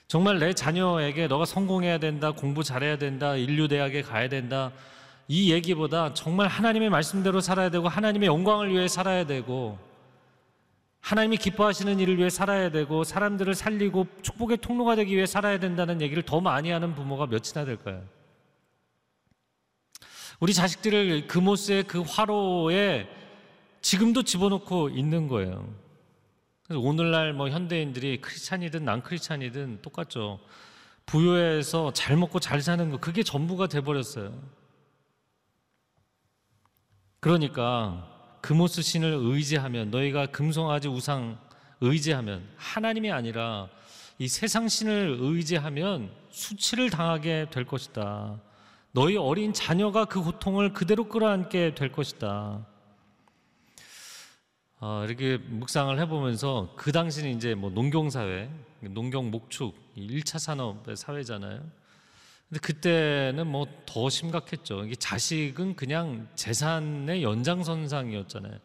정말 0.08 0.40
내 0.40 0.52
자녀에게 0.52 1.28
너가 1.28 1.44
성공해야 1.44 1.98
된다, 1.98 2.32
공부 2.32 2.64
잘해야 2.64 2.98
된다, 2.98 3.36
인류 3.36 3.68
대학에 3.68 4.02
가야 4.02 4.28
된다, 4.28 4.72
이 5.28 5.52
얘기보다 5.52 6.14
정말 6.14 6.48
하나님의 6.48 6.90
말씀대로 6.90 7.40
살아야 7.40 7.70
되고, 7.70 7.86
하나님의 7.86 8.26
영광을 8.26 8.72
위해 8.72 8.88
살아야 8.88 9.24
되고, 9.24 9.78
하나님이 11.08 11.38
기뻐하시는 11.38 12.00
일을 12.00 12.18
위해 12.18 12.28
살아야 12.28 12.70
되고 12.70 13.02
사람들을 13.02 13.54
살리고 13.54 14.06
축복의 14.20 14.58
통로가 14.58 14.94
되기 14.94 15.16
위해 15.16 15.24
살아야 15.24 15.58
된다는 15.58 16.02
얘기를 16.02 16.22
더 16.22 16.42
많이 16.42 16.70
하는 16.70 16.94
부모가 16.94 17.24
몇이나 17.28 17.64
될까요? 17.64 18.04
우리 20.38 20.52
자식들을 20.52 21.26
금오스의 21.26 21.84
그 21.84 22.02
화로에 22.02 23.08
지금도 23.80 24.24
집어넣고 24.24 24.90
있는 24.90 25.28
거예요. 25.28 25.74
그래서 26.64 26.78
오늘날 26.78 27.32
뭐 27.32 27.48
현대인들이 27.48 28.20
크리스찬이든 28.20 28.84
난 28.84 29.02
크리스찬이든 29.02 29.80
똑같죠. 29.80 30.40
부여해서 31.06 31.94
잘 31.94 32.18
먹고 32.18 32.38
잘 32.38 32.60
사는 32.60 32.90
거 32.90 32.98
그게 32.98 33.22
전부가 33.22 33.66
돼 33.66 33.80
버렸어요. 33.80 34.38
그러니까 37.18 38.17
금오스 38.48 38.80
신을 38.80 39.12
의지하면 39.12 39.90
너희가 39.90 40.24
금송아지 40.28 40.88
우상 40.88 41.38
의지하면 41.82 42.48
하나님이 42.56 43.12
아니라 43.12 43.68
이 44.16 44.26
세상 44.26 44.68
신을 44.68 45.18
의지하면 45.20 46.10
수치를 46.30 46.88
당하게 46.88 47.48
될 47.50 47.66
것이다. 47.66 48.40
너희 48.92 49.18
어린 49.18 49.52
자녀가 49.52 50.06
그 50.06 50.22
고통을 50.22 50.72
그대로 50.72 51.10
끌어안게 51.10 51.74
될 51.74 51.92
것이다. 51.92 52.66
어, 54.80 55.04
이렇게 55.06 55.36
묵상을 55.36 56.00
해보면서 56.00 56.72
그 56.74 56.90
당시는 56.90 57.36
이제 57.36 57.54
뭐 57.54 57.68
농경사회, 57.68 58.48
농경 58.80 59.30
목축, 59.30 59.74
1차 59.94 60.38
산업의 60.38 60.96
사회잖아요. 60.96 61.60
근데 62.48 62.60
그때는 62.60 63.46
뭐 63.46 63.66
더 63.86 64.08
심각했죠. 64.10 64.84
이게 64.84 64.94
자식은 64.94 65.74
그냥 65.74 66.28
재산의 66.34 67.22
연장선상이었잖아요. 67.22 68.58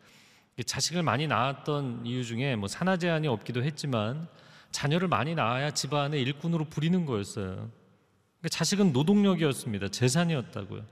자식을 0.66 1.02
많이 1.02 1.28
낳았던 1.28 2.06
이유 2.06 2.24
중에 2.24 2.56
뭐 2.56 2.68
산하 2.68 2.98
제한이 2.98 3.28
없기도 3.28 3.64
했지만 3.64 4.28
자녀를 4.72 5.08
많이 5.08 5.34
낳아야 5.34 5.72
집안의 5.72 6.22
일꾼으로 6.22 6.66
부리는 6.66 7.06
거였어요. 7.06 7.48
그러니까 7.56 8.50
자식은 8.50 8.92
노동력이었습니다. 8.94 9.88
재산이었다고요. 9.88 10.84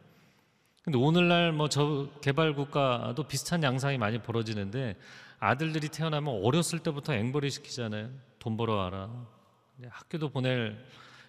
근데 0.84 0.98
오늘날 0.98 1.52
뭐 1.52 1.68
저 1.68 2.10
개발 2.22 2.56
국가도 2.56 3.24
비슷한 3.28 3.62
양상이 3.62 3.98
많이 3.98 4.18
벌어지는데 4.20 4.96
아들들이 5.40 5.90
태어나면 5.90 6.42
어렸을 6.44 6.80
때부터 6.80 7.14
앵벌이 7.14 7.52
시키잖아요. 7.52 8.10
돈 8.40 8.58
벌어 8.58 8.76
와라. 8.76 9.10
학교도 9.90 10.30
보낼 10.30 10.84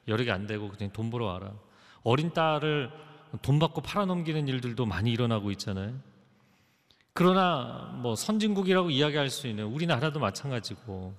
여력이 0.08 0.30
안 0.30 0.46
되고 0.46 0.68
그냥 0.68 0.92
돈 0.92 1.10
벌어 1.10 1.26
와라. 1.26 1.52
어린 2.02 2.32
딸을 2.32 2.90
돈 3.42 3.58
받고 3.58 3.80
팔아넘기는 3.80 4.46
일들도 4.48 4.84
많이 4.86 5.12
일어나고 5.12 5.50
있잖아요. 5.52 5.94
그러나 7.14 7.98
뭐 8.02 8.14
선진국이라고 8.14 8.90
이야기할 8.90 9.30
수 9.30 9.46
있는 9.46 9.66
우리나라도 9.66 10.18
마찬가지고 10.18 11.14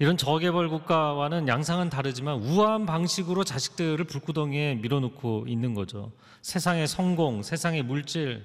이런 0.00 0.16
저개발 0.16 0.68
국가와는 0.68 1.48
양상은 1.48 1.90
다르지만 1.90 2.36
우아한 2.36 2.86
방식으로 2.86 3.42
자식들을 3.42 4.04
불구덩이에 4.04 4.76
밀어놓고 4.76 5.46
있는 5.48 5.74
거죠. 5.74 6.12
세상의 6.42 6.86
성공, 6.86 7.42
세상의 7.42 7.82
물질, 7.82 8.44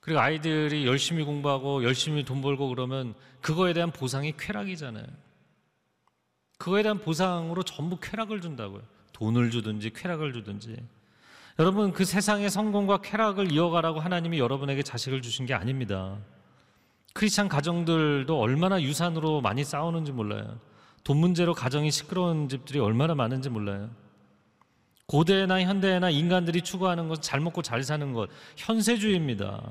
그리고 0.00 0.20
아이들이 0.20 0.86
열심히 0.86 1.24
공부하고 1.24 1.84
열심히 1.84 2.24
돈 2.24 2.40
벌고 2.40 2.68
그러면 2.68 3.14
그거에 3.40 3.72
대한 3.72 3.92
보상이 3.92 4.32
쾌락이잖아요. 4.36 5.06
그거에 6.58 6.82
대한 6.82 6.98
보상으로 7.00 7.62
전부 7.62 7.98
쾌락을 8.00 8.40
준다고요. 8.40 8.82
돈을 9.12 9.50
주든지 9.50 9.90
쾌락을 9.90 10.32
주든지. 10.32 10.76
여러분 11.58 11.92
그 11.92 12.04
세상의 12.04 12.50
성공과 12.50 12.98
쾌락을 12.98 13.50
이어가라고 13.50 14.00
하나님이 14.00 14.38
여러분에게 14.38 14.82
자식을 14.82 15.22
주신 15.22 15.46
게 15.46 15.54
아닙니다. 15.54 16.18
크리스찬 17.14 17.48
가정들도 17.48 18.38
얼마나 18.38 18.80
유산으로 18.80 19.40
많이 19.40 19.64
싸우는지 19.64 20.12
몰라요. 20.12 20.58
돈 21.02 21.16
문제로 21.16 21.54
가정이 21.54 21.90
시끄러운 21.90 22.48
집들이 22.48 22.78
얼마나 22.78 23.14
많은지 23.14 23.48
몰라요. 23.48 23.88
고대나 25.06 25.62
현대나 25.62 26.10
인간들이 26.10 26.62
추구하는 26.62 27.08
것, 27.08 27.22
잘 27.22 27.40
먹고 27.40 27.62
잘 27.62 27.84
사는 27.84 28.12
것, 28.12 28.28
현세주의입니다. 28.56 29.62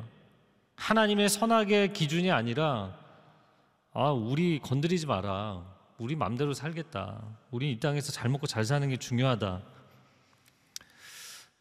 하나님의 0.78 1.30
선악의 1.30 1.93
기준이 1.93 2.32
아니라, 2.32 2.95
아, 3.93 4.12
우리 4.12 4.60
건드리지 4.60 5.06
마라. 5.08 5.74
우리 5.97 6.15
맘대로 6.15 6.53
살겠다. 6.53 7.23
우리 7.51 7.71
이 7.71 7.79
땅에서 7.79 8.12
잘 8.12 8.29
먹고 8.29 8.47
잘 8.47 8.65
사는 8.65 8.88
게 8.89 8.97
중요하다. 8.97 9.62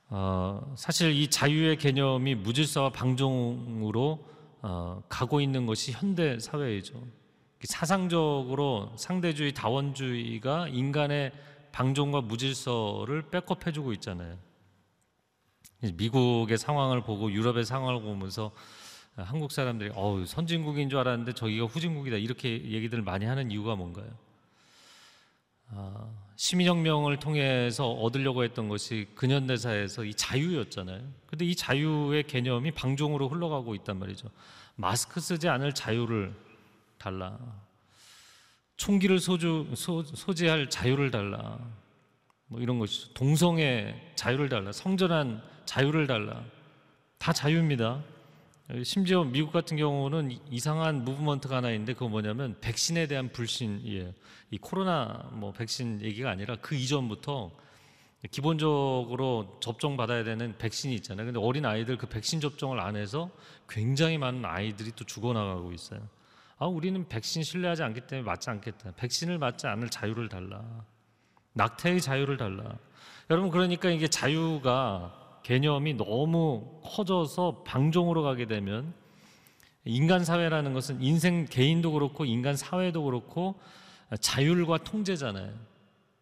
어, 0.09 0.75
사실 0.77 1.13
이 1.13 1.29
자유의 1.29 1.77
개념이 1.79 2.35
무질서와 2.35 2.91
방종으로 2.91 4.27
어, 4.63 5.03
가고 5.09 5.41
있는 5.41 5.67
것이 5.67 5.93
현대 5.93 6.39
사회이죠. 6.39 7.03
사상적으로 7.63 8.93
상대주의, 8.97 9.53
다원주의가 9.53 10.69
인간의 10.69 11.33
방종과 11.73 12.21
무질서를 12.21 13.31
백업해주고 13.31 13.93
있잖아요. 13.95 14.37
미국의 15.95 16.59
상황을 16.59 17.03
보고 17.03 17.31
유럽의 17.31 17.65
상황을 17.65 18.03
보면서 18.03 18.53
한국 19.17 19.53
사람들이 19.53 19.91
어우 19.95 20.27
선진국인 20.27 20.89
줄 20.89 20.99
알았는데 20.99 21.35
저기가 21.35 21.67
후진국이다 21.67 22.17
이렇게 22.17 22.51
얘기들을 22.51 23.03
많이 23.05 23.27
하는 23.27 23.51
이유가 23.51 23.77
뭔가요? 23.77 24.24
아, 25.71 26.09
시민혁명을 26.37 27.19
통해서 27.19 27.91
얻으려고 27.91 28.45
했던 28.45 28.69
것이 28.69 29.09
근현대사에서 29.15 30.05
이 30.05 30.15
자유였잖아요. 30.15 31.01
근데 31.27 31.45
이 31.45 31.55
자유의 31.55 32.25
개념이 32.25 32.73
방종으로 32.73 33.29
흘러가고 33.29 33.75
있단 33.77 33.99
말이죠. 33.99 34.29
마스크 34.77 35.21
쓰지 35.21 35.49
않을 35.49 35.73
자유를 35.73 36.35
달라. 36.99 37.39
총기를 38.77 39.21
소주, 39.21 39.71
소, 39.75 40.03
소지할 40.03 40.69
자유를 40.69 41.11
달라. 41.11 41.59
뭐 42.47 42.61
이런 42.61 42.79
것이죠. 42.79 43.13
동성애 43.15 44.13
자유를 44.17 44.49
달라. 44.49 44.73
성전한 44.73 45.43
자유를 45.65 46.07
달라. 46.07 46.45
다 47.19 47.33
자유입니다. 47.33 48.03
심지어 48.83 49.25
미국 49.25 49.53
같은 49.53 49.77
경우는 49.77 50.39
이상한 50.51 51.05
무브먼트가 51.05 51.57
하나 51.57 51.71
있는데 51.73 51.93
그거 51.93 52.09
뭐냐면 52.09 52.57
백신에 52.63 53.07
대한 53.07 53.31
불신이에요. 53.31 54.13
이 54.51 54.59
코로나 54.59 55.29
뭐 55.33 55.53
백신 55.53 56.01
얘기가 56.01 56.31
아니라 56.31 56.57
그 56.57 56.75
이전부터 56.75 57.51
기본적으로 58.31 59.59
접종 59.61 59.99
받아야 59.99 60.25
되는 60.25 60.57
백신이 60.57 60.95
있잖아요. 60.95 61.27
근데 61.27 61.39
어린 61.39 61.67
아이들 61.67 61.99
그 61.99 62.07
백신 62.07 62.41
접종을 62.41 62.81
안 62.81 62.97
해서 62.97 63.31
굉장히 63.69 64.17
많은 64.17 64.47
아이들이 64.47 64.93
또 64.97 65.05
죽어나가고 65.05 65.73
있어요. 65.73 66.01
아, 66.57 66.67
우리는 66.67 67.07
백신 67.07 67.43
신뢰하지 67.43 67.83
않기 67.83 68.03
때문에 68.03 68.25
맞지 68.25 68.49
않겠다. 68.49 68.93
백신을 68.97 69.37
맞지 69.37 69.67
않을 69.67 69.91
자유를 69.91 70.31
달라. 70.31 70.65
낙태의 71.53 72.01
자유를 72.01 72.39
달라. 72.39 72.79
여러분 73.29 73.51
그러니까 73.51 73.91
이게 73.91 74.09
자유가 74.09 75.24
개념이 75.45 75.95
너무 75.95 76.81
커져서 76.83 77.63
방종으로 77.65 78.23
가게 78.23 78.47
되면 78.47 78.93
인간 79.85 80.25
사회라는 80.25 80.73
것은 80.73 81.03
인생 81.03 81.45
개인도 81.45 81.93
그렇고 81.93 82.25
인간 82.25 82.57
사회도 82.57 83.05
그렇고 83.05 83.55
자율과 84.21 84.79
통제잖아요. 84.79 85.53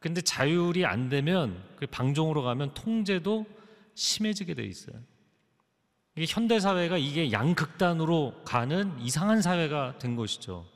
근데 0.01 0.21
자율이 0.21 0.85
안 0.85 1.09
되면 1.09 1.63
그 1.77 1.87
방종으로 1.87 2.43
가면 2.43 2.75
통제도 2.75 3.47
심해지게 3.95 4.55
돼 4.55 4.65
있어요. 4.65 4.97
현대 6.29 6.59
사회가 6.59 6.99
이게 6.99 7.31
양극단으로 7.31 8.43
가는 8.45 8.93
이상한 9.01 9.41
사회가 9.41 9.99
된 9.99 10.17
것이죠. 10.17 10.67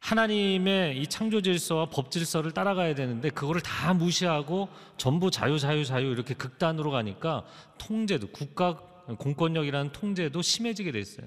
하나님의 0.00 0.98
이 1.00 1.06
창조 1.06 1.40
질서와 1.40 1.86
법 1.86 2.10
질서를 2.10 2.52
따라가야 2.52 2.94
되는데 2.94 3.30
그거를 3.30 3.60
다 3.60 3.94
무시하고 3.94 4.68
전부 4.96 5.30
자유 5.30 5.58
자유 5.58 5.84
자유 5.84 6.10
이렇게 6.10 6.34
극단으로 6.34 6.90
가니까 6.90 7.44
통제도 7.78 8.26
국가 8.28 8.76
공권력이라는 9.18 9.92
통제도 9.92 10.42
심해지게 10.42 10.92
됐어요. 10.92 11.26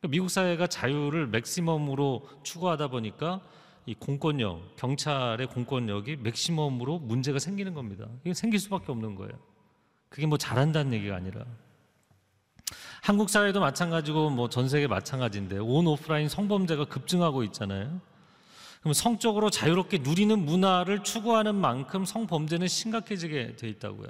그러니까 0.00 0.08
미국 0.10 0.30
사회가 0.30 0.66
자유를 0.66 1.28
맥시멈으로 1.28 2.28
추구하다 2.42 2.88
보니까 2.88 3.40
이 3.86 3.94
공권력, 3.94 4.76
경찰의 4.76 5.46
공권력이 5.48 6.16
맥시멈으로 6.16 6.98
문제가 6.98 7.38
생기는 7.38 7.74
겁니다. 7.74 8.08
이게 8.24 8.34
생길 8.34 8.58
수밖에 8.60 8.92
없는 8.92 9.14
거예요. 9.14 9.32
그게 10.08 10.26
뭐 10.26 10.38
잘한다는 10.38 10.92
얘기가 10.92 11.16
아니라. 11.16 11.44
한국 13.02 13.30
사회도 13.30 13.58
마찬가지고 13.58 14.30
뭐 14.30 14.48
전 14.48 14.68
세계 14.68 14.86
마찬가지인데 14.86 15.58
온 15.58 15.88
오프라인 15.88 16.28
성범죄가 16.28 16.84
급증하고 16.84 17.42
있잖아요. 17.44 18.00
그럼 18.80 18.94
성적으로 18.94 19.50
자유롭게 19.50 19.98
누리는 19.98 20.38
문화를 20.38 21.02
추구하는 21.02 21.56
만큼 21.56 22.04
성범죄는 22.04 22.68
심각해지게 22.68 23.56
돼 23.56 23.68
있다고요. 23.68 24.06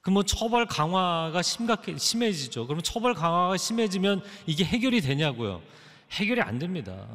그럼 0.00 0.14
뭐 0.14 0.22
처벌 0.24 0.66
강화가 0.66 1.40
심각해 1.40 1.96
심해지죠. 1.96 2.66
그러면 2.66 2.82
처벌 2.82 3.14
강화가 3.14 3.56
심해지면 3.56 4.22
이게 4.46 4.64
해결이 4.64 5.00
되냐고요? 5.00 5.62
해결이 6.10 6.40
안 6.40 6.58
됩니다. 6.58 7.06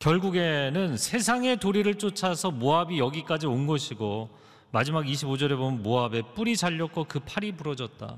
결국에는 0.00 0.98
세상의 0.98 1.60
도리를 1.60 1.94
쫓아서 1.96 2.50
모압이 2.50 2.98
여기까지 2.98 3.46
온 3.46 3.66
것이고 3.66 4.28
마지막 4.70 5.06
25절에 5.06 5.56
보면 5.56 5.82
모압의 5.82 6.34
뿔이 6.34 6.56
잘렸고 6.58 7.04
그 7.04 7.20
팔이 7.20 7.52
부러졌다. 7.52 8.16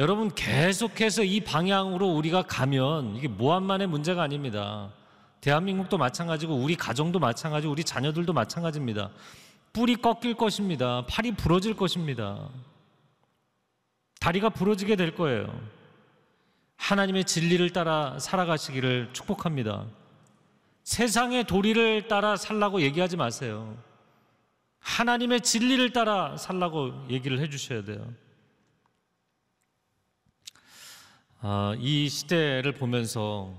여러분 0.00 0.34
계속해서 0.34 1.22
이 1.22 1.40
방향으로 1.40 2.08
우리가 2.08 2.42
가면 2.42 3.14
이게 3.16 3.28
무한만의 3.28 3.86
문제가 3.86 4.22
아닙니다. 4.22 4.92
대한민국도 5.40 5.98
마찬가지고 5.98 6.56
우리 6.56 6.74
가정도 6.74 7.20
마찬가지고 7.20 7.72
우리 7.72 7.84
자녀들도 7.84 8.32
마찬가지입니다. 8.32 9.10
뿔이 9.72 9.96
꺾일 9.96 10.34
것입니다. 10.34 11.04
팔이 11.06 11.32
부러질 11.32 11.76
것입니다. 11.76 12.48
다리가 14.20 14.48
부러지게 14.48 14.96
될 14.96 15.14
거예요. 15.14 15.46
하나님의 16.76 17.24
진리를 17.24 17.70
따라 17.70 18.18
살아가시기를 18.18 19.10
축복합니다. 19.12 19.86
세상의 20.82 21.44
도리를 21.44 22.08
따라 22.08 22.36
살라고 22.36 22.80
얘기하지 22.82 23.16
마세요. 23.16 23.76
하나님의 24.80 25.42
진리를 25.42 25.92
따라 25.92 26.36
살라고 26.36 27.06
얘기를 27.10 27.38
해 27.38 27.48
주셔야 27.48 27.84
돼요. 27.84 28.04
아, 31.46 31.76
이 31.78 32.08
시대를 32.08 32.72
보면서 32.72 33.52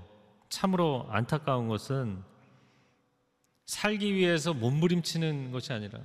참으로 0.48 1.06
안타까운 1.08 1.68
것은 1.68 2.20
살기 3.66 4.12
위해서 4.12 4.52
몸부림치는 4.52 5.52
것이 5.52 5.72
아니라 5.72 6.00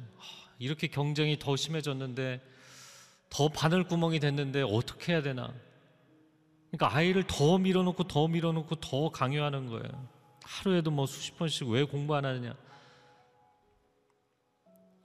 이렇게 0.60 0.86
경쟁이 0.86 1.40
더 1.40 1.56
심해졌는데 1.56 2.40
더 3.32 3.50
바늘 3.50 3.84
구멍이 3.88 4.20
됐는데 4.20 4.62
어떻게 4.62 5.14
해야 5.14 5.24
되나? 5.24 5.52
그러니까 6.70 6.96
아이를 6.96 7.24
더 7.26 7.58
밀어놓고 7.58 8.04
더 8.04 8.28
밀어놓고 8.28 8.76
더 8.76 9.10
강요하는 9.10 9.66
거예요. 9.66 10.08
하루에도 10.44 10.92
뭐 10.92 11.08
수십 11.08 11.36
번씩 11.40 11.68
왜 11.68 11.84
공부 11.84 12.16
안 12.16 12.26
하느냐? 12.26 12.54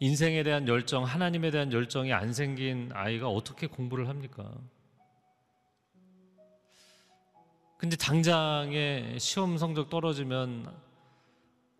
인생에 0.00 0.42
대한 0.42 0.68
열정, 0.68 1.04
하나님에 1.04 1.50
대한 1.50 1.72
열정이 1.72 2.12
안 2.12 2.34
생긴 2.34 2.90
아이가 2.92 3.30
어떻게 3.30 3.66
공부를 3.66 4.10
합니까? 4.10 4.52
근데 7.76 7.96
당장에 7.96 9.18
시험 9.18 9.58
성적 9.58 9.90
떨어지면 9.90 10.74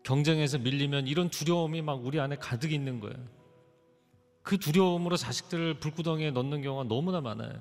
경쟁에서 0.03 0.57
밀리면 0.59 1.07
이런 1.07 1.29
두려움이 1.29 1.81
막 1.81 2.05
우리 2.05 2.19
안에 2.19 2.37
가득 2.37 2.71
있는 2.71 2.99
거예요. 2.99 3.17
그 4.43 4.57
두려움으로 4.57 5.17
자식들을 5.17 5.79
불구덩이에 5.79 6.31
넣는 6.31 6.61
경우가 6.61 6.85
너무나 6.85 7.19
많아요. 7.19 7.59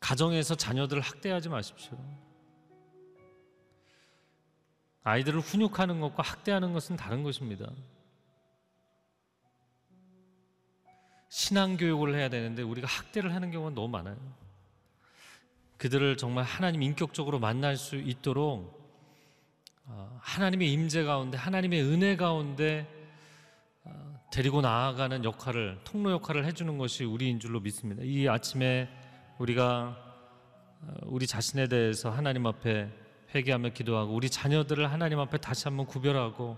가정에서 0.00 0.54
자녀들을 0.54 1.00
학대하지 1.02 1.48
마십시오. 1.48 1.96
아이들을 5.02 5.40
훈육하는 5.40 6.00
것과 6.00 6.22
학대하는 6.22 6.72
것은 6.72 6.96
다른 6.96 7.22
것입니다. 7.22 7.70
신앙 11.36 11.76
교육을 11.76 12.14
해야 12.14 12.30
되는데 12.30 12.62
우리가 12.62 12.88
학대를 12.88 13.34
하는 13.34 13.50
경우가 13.50 13.74
너무 13.74 13.88
많아요. 13.88 14.16
그들을 15.76 16.16
정말 16.16 16.44
하나님 16.44 16.82
인격적으로 16.82 17.38
만날 17.38 17.76
수 17.76 17.96
있도록 17.96 18.74
어, 19.84 20.18
하나님의 20.22 20.72
임재 20.72 21.04
가운데 21.04 21.36
하나님의 21.36 21.82
은혜 21.82 22.16
가운데 22.16 22.88
어, 23.84 24.18
데리고 24.32 24.62
나아가는 24.62 25.22
역할을 25.24 25.80
통로 25.84 26.12
역할을 26.12 26.46
해주는 26.46 26.78
것이 26.78 27.04
우리인 27.04 27.38
줄로 27.38 27.60
믿습니다. 27.60 28.02
이 28.02 28.26
아침에 28.26 28.88
우리가 29.36 29.94
어, 30.80 30.94
우리 31.02 31.26
자신에 31.26 31.68
대해서 31.68 32.08
하나님 32.08 32.46
앞에 32.46 32.88
회개하며 33.34 33.74
기도하고 33.74 34.14
우리 34.14 34.30
자녀들을 34.30 34.90
하나님 34.90 35.20
앞에 35.20 35.36
다시 35.36 35.64
한번 35.64 35.84
구별하고 35.84 36.56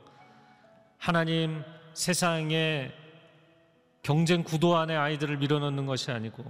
하나님 0.99 1.65
세상에 1.95 2.93
경쟁 4.03 4.43
구도 4.43 4.77
안에 4.77 4.97
아이들을 4.97 5.37
밀어넣는 5.39 5.87
것이 5.87 6.11
아니고 6.11 6.45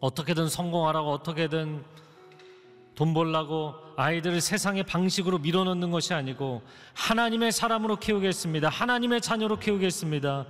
어떻게든 0.00 0.48
성공하라고 0.48 1.10
어떻게든 1.10 1.84
돈 2.94 3.14
벌라고 3.14 3.74
아이들을 3.96 4.40
세상의 4.40 4.84
방식으로 4.84 5.38
밀어넣는 5.38 5.90
것이 5.90 6.14
아니고 6.14 6.62
하나님의 6.94 7.50
사람으로 7.50 7.96
키우겠습니다. 7.96 8.68
하나님의 8.68 9.20
자녀로 9.20 9.58
키우겠습니다. 9.58 10.46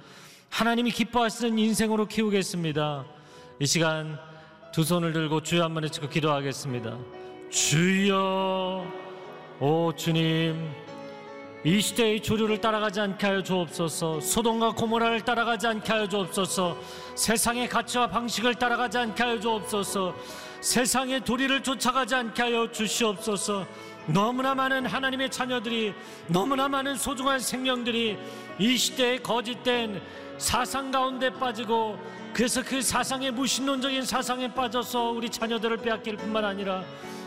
하나님이 0.50 0.90
기뻐하시는 0.90 1.58
인생으로 1.58 2.06
키우겠습니다. 2.06 3.06
이 3.60 3.66
시간 3.66 4.18
두 4.72 4.84
손을 4.84 5.12
들고 5.12 5.42
주여 5.42 5.62
한 5.64 5.72
번 5.74 5.84
외치고 5.84 6.08
기도하겠습니다. 6.08 6.98
주여, 7.50 8.84
오 9.60 9.92
주님, 9.96 10.70
이 11.66 11.80
시대의 11.80 12.20
조류를 12.20 12.60
따라가지 12.60 13.00
않게 13.00 13.26
하여 13.26 13.42
주옵소서. 13.42 14.20
소돔과 14.20 14.72
고모라를 14.72 15.22
따라가지 15.22 15.66
않게 15.66 15.90
하여 15.90 16.06
주옵소서. 16.06 16.76
세상의 17.14 17.70
가치와 17.70 18.06
방식을 18.06 18.56
따라가지 18.56 18.98
않게 18.98 19.22
하여 19.22 19.40
주옵소서. 19.40 20.14
세상의 20.60 21.24
도리를 21.24 21.62
쫓아가지 21.62 22.16
않게 22.16 22.42
하여 22.42 22.70
주시옵소서. 22.70 23.66
너무나 24.06 24.54
많은 24.54 24.84
하나님의 24.84 25.30
자녀들이 25.30 25.94
너무나 26.26 26.68
많은 26.68 26.96
소중한 26.96 27.40
생명들이 27.40 28.18
이 28.58 28.76
시대의 28.76 29.22
거짓된 29.22 30.02
사상 30.36 30.90
가운데 30.90 31.30
빠지고 31.30 31.98
그래서 32.34 32.62
그 32.62 32.82
사상의 32.82 33.30
무신론적인 33.30 34.02
사상에 34.02 34.52
빠져서 34.52 35.12
우리 35.12 35.30
자녀들을 35.30 35.78
빼앗길 35.78 36.16
뿐만 36.18 36.44
아니라 36.44 36.84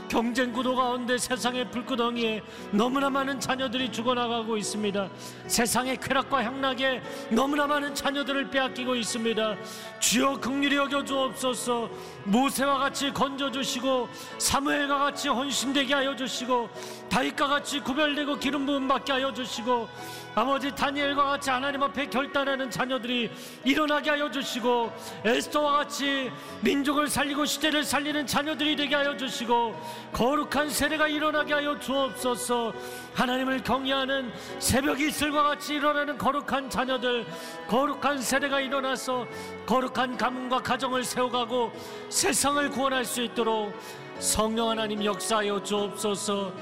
경쟁 0.09 0.53
구도 0.53 0.75
가운데 0.75 1.17
세상의 1.17 1.69
불구덩이에 1.69 2.41
너무나 2.71 3.09
많은 3.09 3.39
자녀들이 3.39 3.91
죽어나가고 3.91 4.57
있습니다. 4.57 5.09
세상의 5.47 5.97
쾌락과 5.97 6.43
향락에 6.43 7.01
너무나 7.29 7.67
많은 7.67 7.93
자녀들을 7.93 8.49
빼앗기고 8.49 8.95
있습니다. 8.95 9.55
주여 9.99 10.39
극률이 10.39 10.75
여겨 10.77 11.03
주옵소서. 11.03 11.89
모세와 12.27 12.77
같이 12.77 13.11
건져 13.11 13.49
주시고 13.49 14.09
사무엘과 14.37 14.97
같이 14.99 15.29
헌신되게 15.29 15.93
하여 15.93 16.15
주시고 16.15 16.69
다윗과 17.09 17.47
같이 17.47 17.79
구별되고 17.79 18.37
기름 18.37 18.65
부음 18.65 18.87
받게 18.87 19.13
하여 19.13 19.33
주시고 19.33 19.87
아버지 20.35 20.69
다니엘과 20.69 21.23
같이 21.23 21.49
하나님 21.49 21.81
앞에 21.81 22.05
결단하는 22.09 22.69
자녀들이 22.69 23.31
일어나게 23.63 24.11
하여 24.11 24.29
주시고 24.29 24.91
에스더와 25.25 25.77
같이 25.77 26.31
민족을 26.61 27.07
살리고 27.07 27.45
시대를 27.45 27.83
살리는 27.83 28.27
자녀들이 28.27 28.75
되게 28.75 28.93
하여 28.93 29.17
주시고 29.17 29.75
거룩한 30.13 30.69
세례가 30.69 31.07
일어나게 31.07 31.53
하여 31.53 31.79
주옵소서. 31.79 32.71
하나님을 33.15 33.63
경외하는 33.63 34.31
새벽 34.59 34.99
이슬과 34.99 35.41
같이 35.41 35.73
일어나는 35.73 36.19
거룩한 36.19 36.69
자녀들 36.69 37.25
거룩한 37.67 38.21
세례가 38.21 38.59
일어나서 38.59 39.25
거룩한 39.67 40.17
가문과 40.17 40.63
가정을 40.63 41.03
세워가고 41.03 41.73
세상을 42.09 42.69
구원할 42.69 43.03
수 43.03 43.21
있도록 43.21 43.73
성령 44.17 44.69
하나님 44.69 45.03
역사하여 45.03 45.61
주옵소서. 45.61 46.53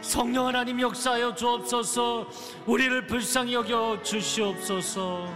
성령 0.00 0.46
하나님 0.46 0.80
역사하여 0.80 1.34
주옵소서. 1.34 2.26
우리를 2.66 3.06
불쌍히 3.06 3.52
여겨 3.52 4.02
주시옵소서. 4.02 5.28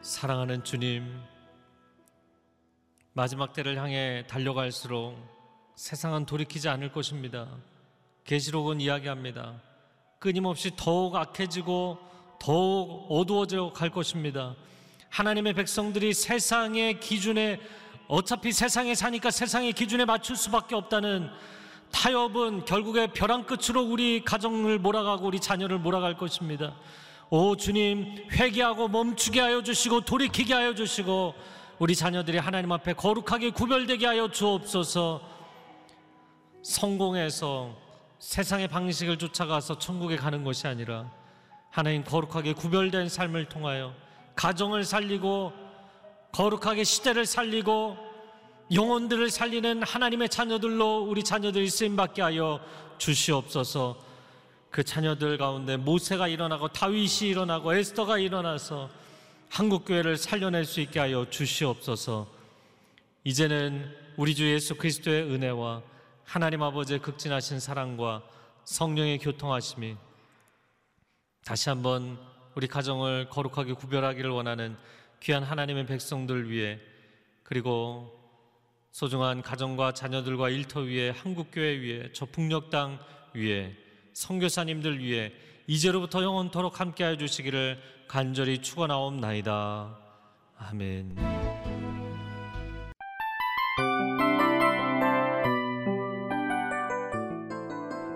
사랑하는 0.00 0.64
주님 0.64 1.20
마지막 3.12 3.52
때를 3.52 3.76
향해 3.76 4.24
달려갈수록 4.26 5.16
세상은 5.74 6.24
돌이키지 6.24 6.70
않을 6.70 6.92
것입니다. 6.92 7.46
계시록은 8.24 8.80
이야기합니다. 8.80 9.60
끊임없이 10.18 10.70
더욱 10.76 11.14
악해지고 11.14 11.98
더욱 12.40 13.06
어두워져 13.10 13.72
갈 13.74 13.90
것입니다 13.90 14.54
하나님의 15.16 15.54
백성들이 15.54 16.12
세상의 16.12 17.00
기준에 17.00 17.58
어차피 18.06 18.52
세상에 18.52 18.94
사니까 18.94 19.30
세상의 19.30 19.72
기준에 19.72 20.04
맞출 20.04 20.36
수밖에 20.36 20.74
없다는 20.74 21.30
타협은 21.90 22.66
결국에 22.66 23.06
벼랑 23.06 23.46
끝으로 23.46 23.82
우리 23.82 24.22
가정을 24.22 24.78
몰아가고 24.78 25.26
우리 25.26 25.40
자녀를 25.40 25.78
몰아갈 25.78 26.18
것입니다. 26.18 26.76
오 27.30 27.56
주님 27.56 28.28
회개하고 28.30 28.88
멈추게 28.88 29.40
하여 29.40 29.62
주시고 29.62 30.02
돌이키게 30.02 30.52
하여 30.52 30.74
주시고 30.74 31.34
우리 31.78 31.96
자녀들이 31.96 32.36
하나님 32.36 32.70
앞에 32.72 32.92
거룩하게 32.92 33.52
구별되게 33.52 34.04
하여 34.04 34.30
주옵소서. 34.30 35.22
성공해서 36.62 37.74
세상의 38.18 38.68
방식을 38.68 39.16
쫓아가서 39.16 39.78
천국에 39.78 40.16
가는 40.16 40.44
것이 40.44 40.66
아니라 40.66 41.10
하나님 41.70 42.04
거룩하게 42.04 42.52
구별된 42.52 43.08
삶을 43.08 43.46
통하여 43.48 43.94
가정을 44.36 44.84
살리고 44.84 45.52
거룩하게 46.32 46.84
시대를 46.84 47.26
살리고 47.26 47.96
영혼들을 48.72 49.30
살리는 49.30 49.82
하나님의 49.82 50.28
자녀들로 50.28 51.04
우리 51.04 51.24
자녀들이 51.24 51.68
쓰임받게 51.68 52.22
하여 52.22 52.60
주시옵소서. 52.98 53.96
그 54.70 54.84
자녀들 54.84 55.38
가운데 55.38 55.76
모세가 55.76 56.28
일어나고 56.28 56.68
다윗이 56.68 57.30
일어나고 57.30 57.74
에스더가 57.74 58.18
일어나서 58.18 58.90
한국교회를 59.48 60.16
살려낼 60.16 60.64
수 60.64 60.80
있게 60.80 61.00
하여 61.00 61.26
주시옵소서. 61.30 62.26
이제는 63.24 63.90
우리 64.16 64.34
주 64.34 64.50
예수 64.52 64.74
그리스도의 64.74 65.22
은혜와 65.22 65.82
하나님 66.24 66.62
아버지의 66.62 67.00
극진하신 67.00 67.60
사랑과 67.60 68.22
성령의 68.64 69.18
교통하심이 69.18 69.96
다시 71.44 71.68
한번 71.68 72.18
우리 72.56 72.66
가정을 72.68 73.28
거룩하게 73.28 73.74
구별하기를 73.74 74.30
원하는 74.30 74.76
귀한 75.20 75.42
하나님의 75.42 75.84
백성들 75.84 76.50
위해 76.50 76.80
그리고 77.42 78.10
소중한 78.92 79.42
가정과 79.42 79.92
자녀들과 79.92 80.48
일터 80.48 80.80
위에 80.80 81.10
한국교회 81.10 81.80
위에 81.80 82.10
저 82.14 82.24
북녘 82.24 82.70
땅 82.70 82.98
위에 83.34 83.76
선교사님들 84.14 85.00
위해 85.00 85.32
이제로부터 85.66 86.22
영원토록 86.22 86.80
함께하여 86.80 87.18
주시기를 87.18 87.78
간절히 88.08 88.62
축원하옵나이다. 88.62 89.98
아멘. 90.56 91.16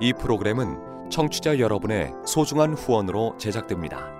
이 0.00 0.14
프로그램은 0.14 1.10
청취자 1.10 1.58
여러분의 1.58 2.12
소중한 2.24 2.72
후원으로 2.72 3.36
제작됩니다. 3.36 4.19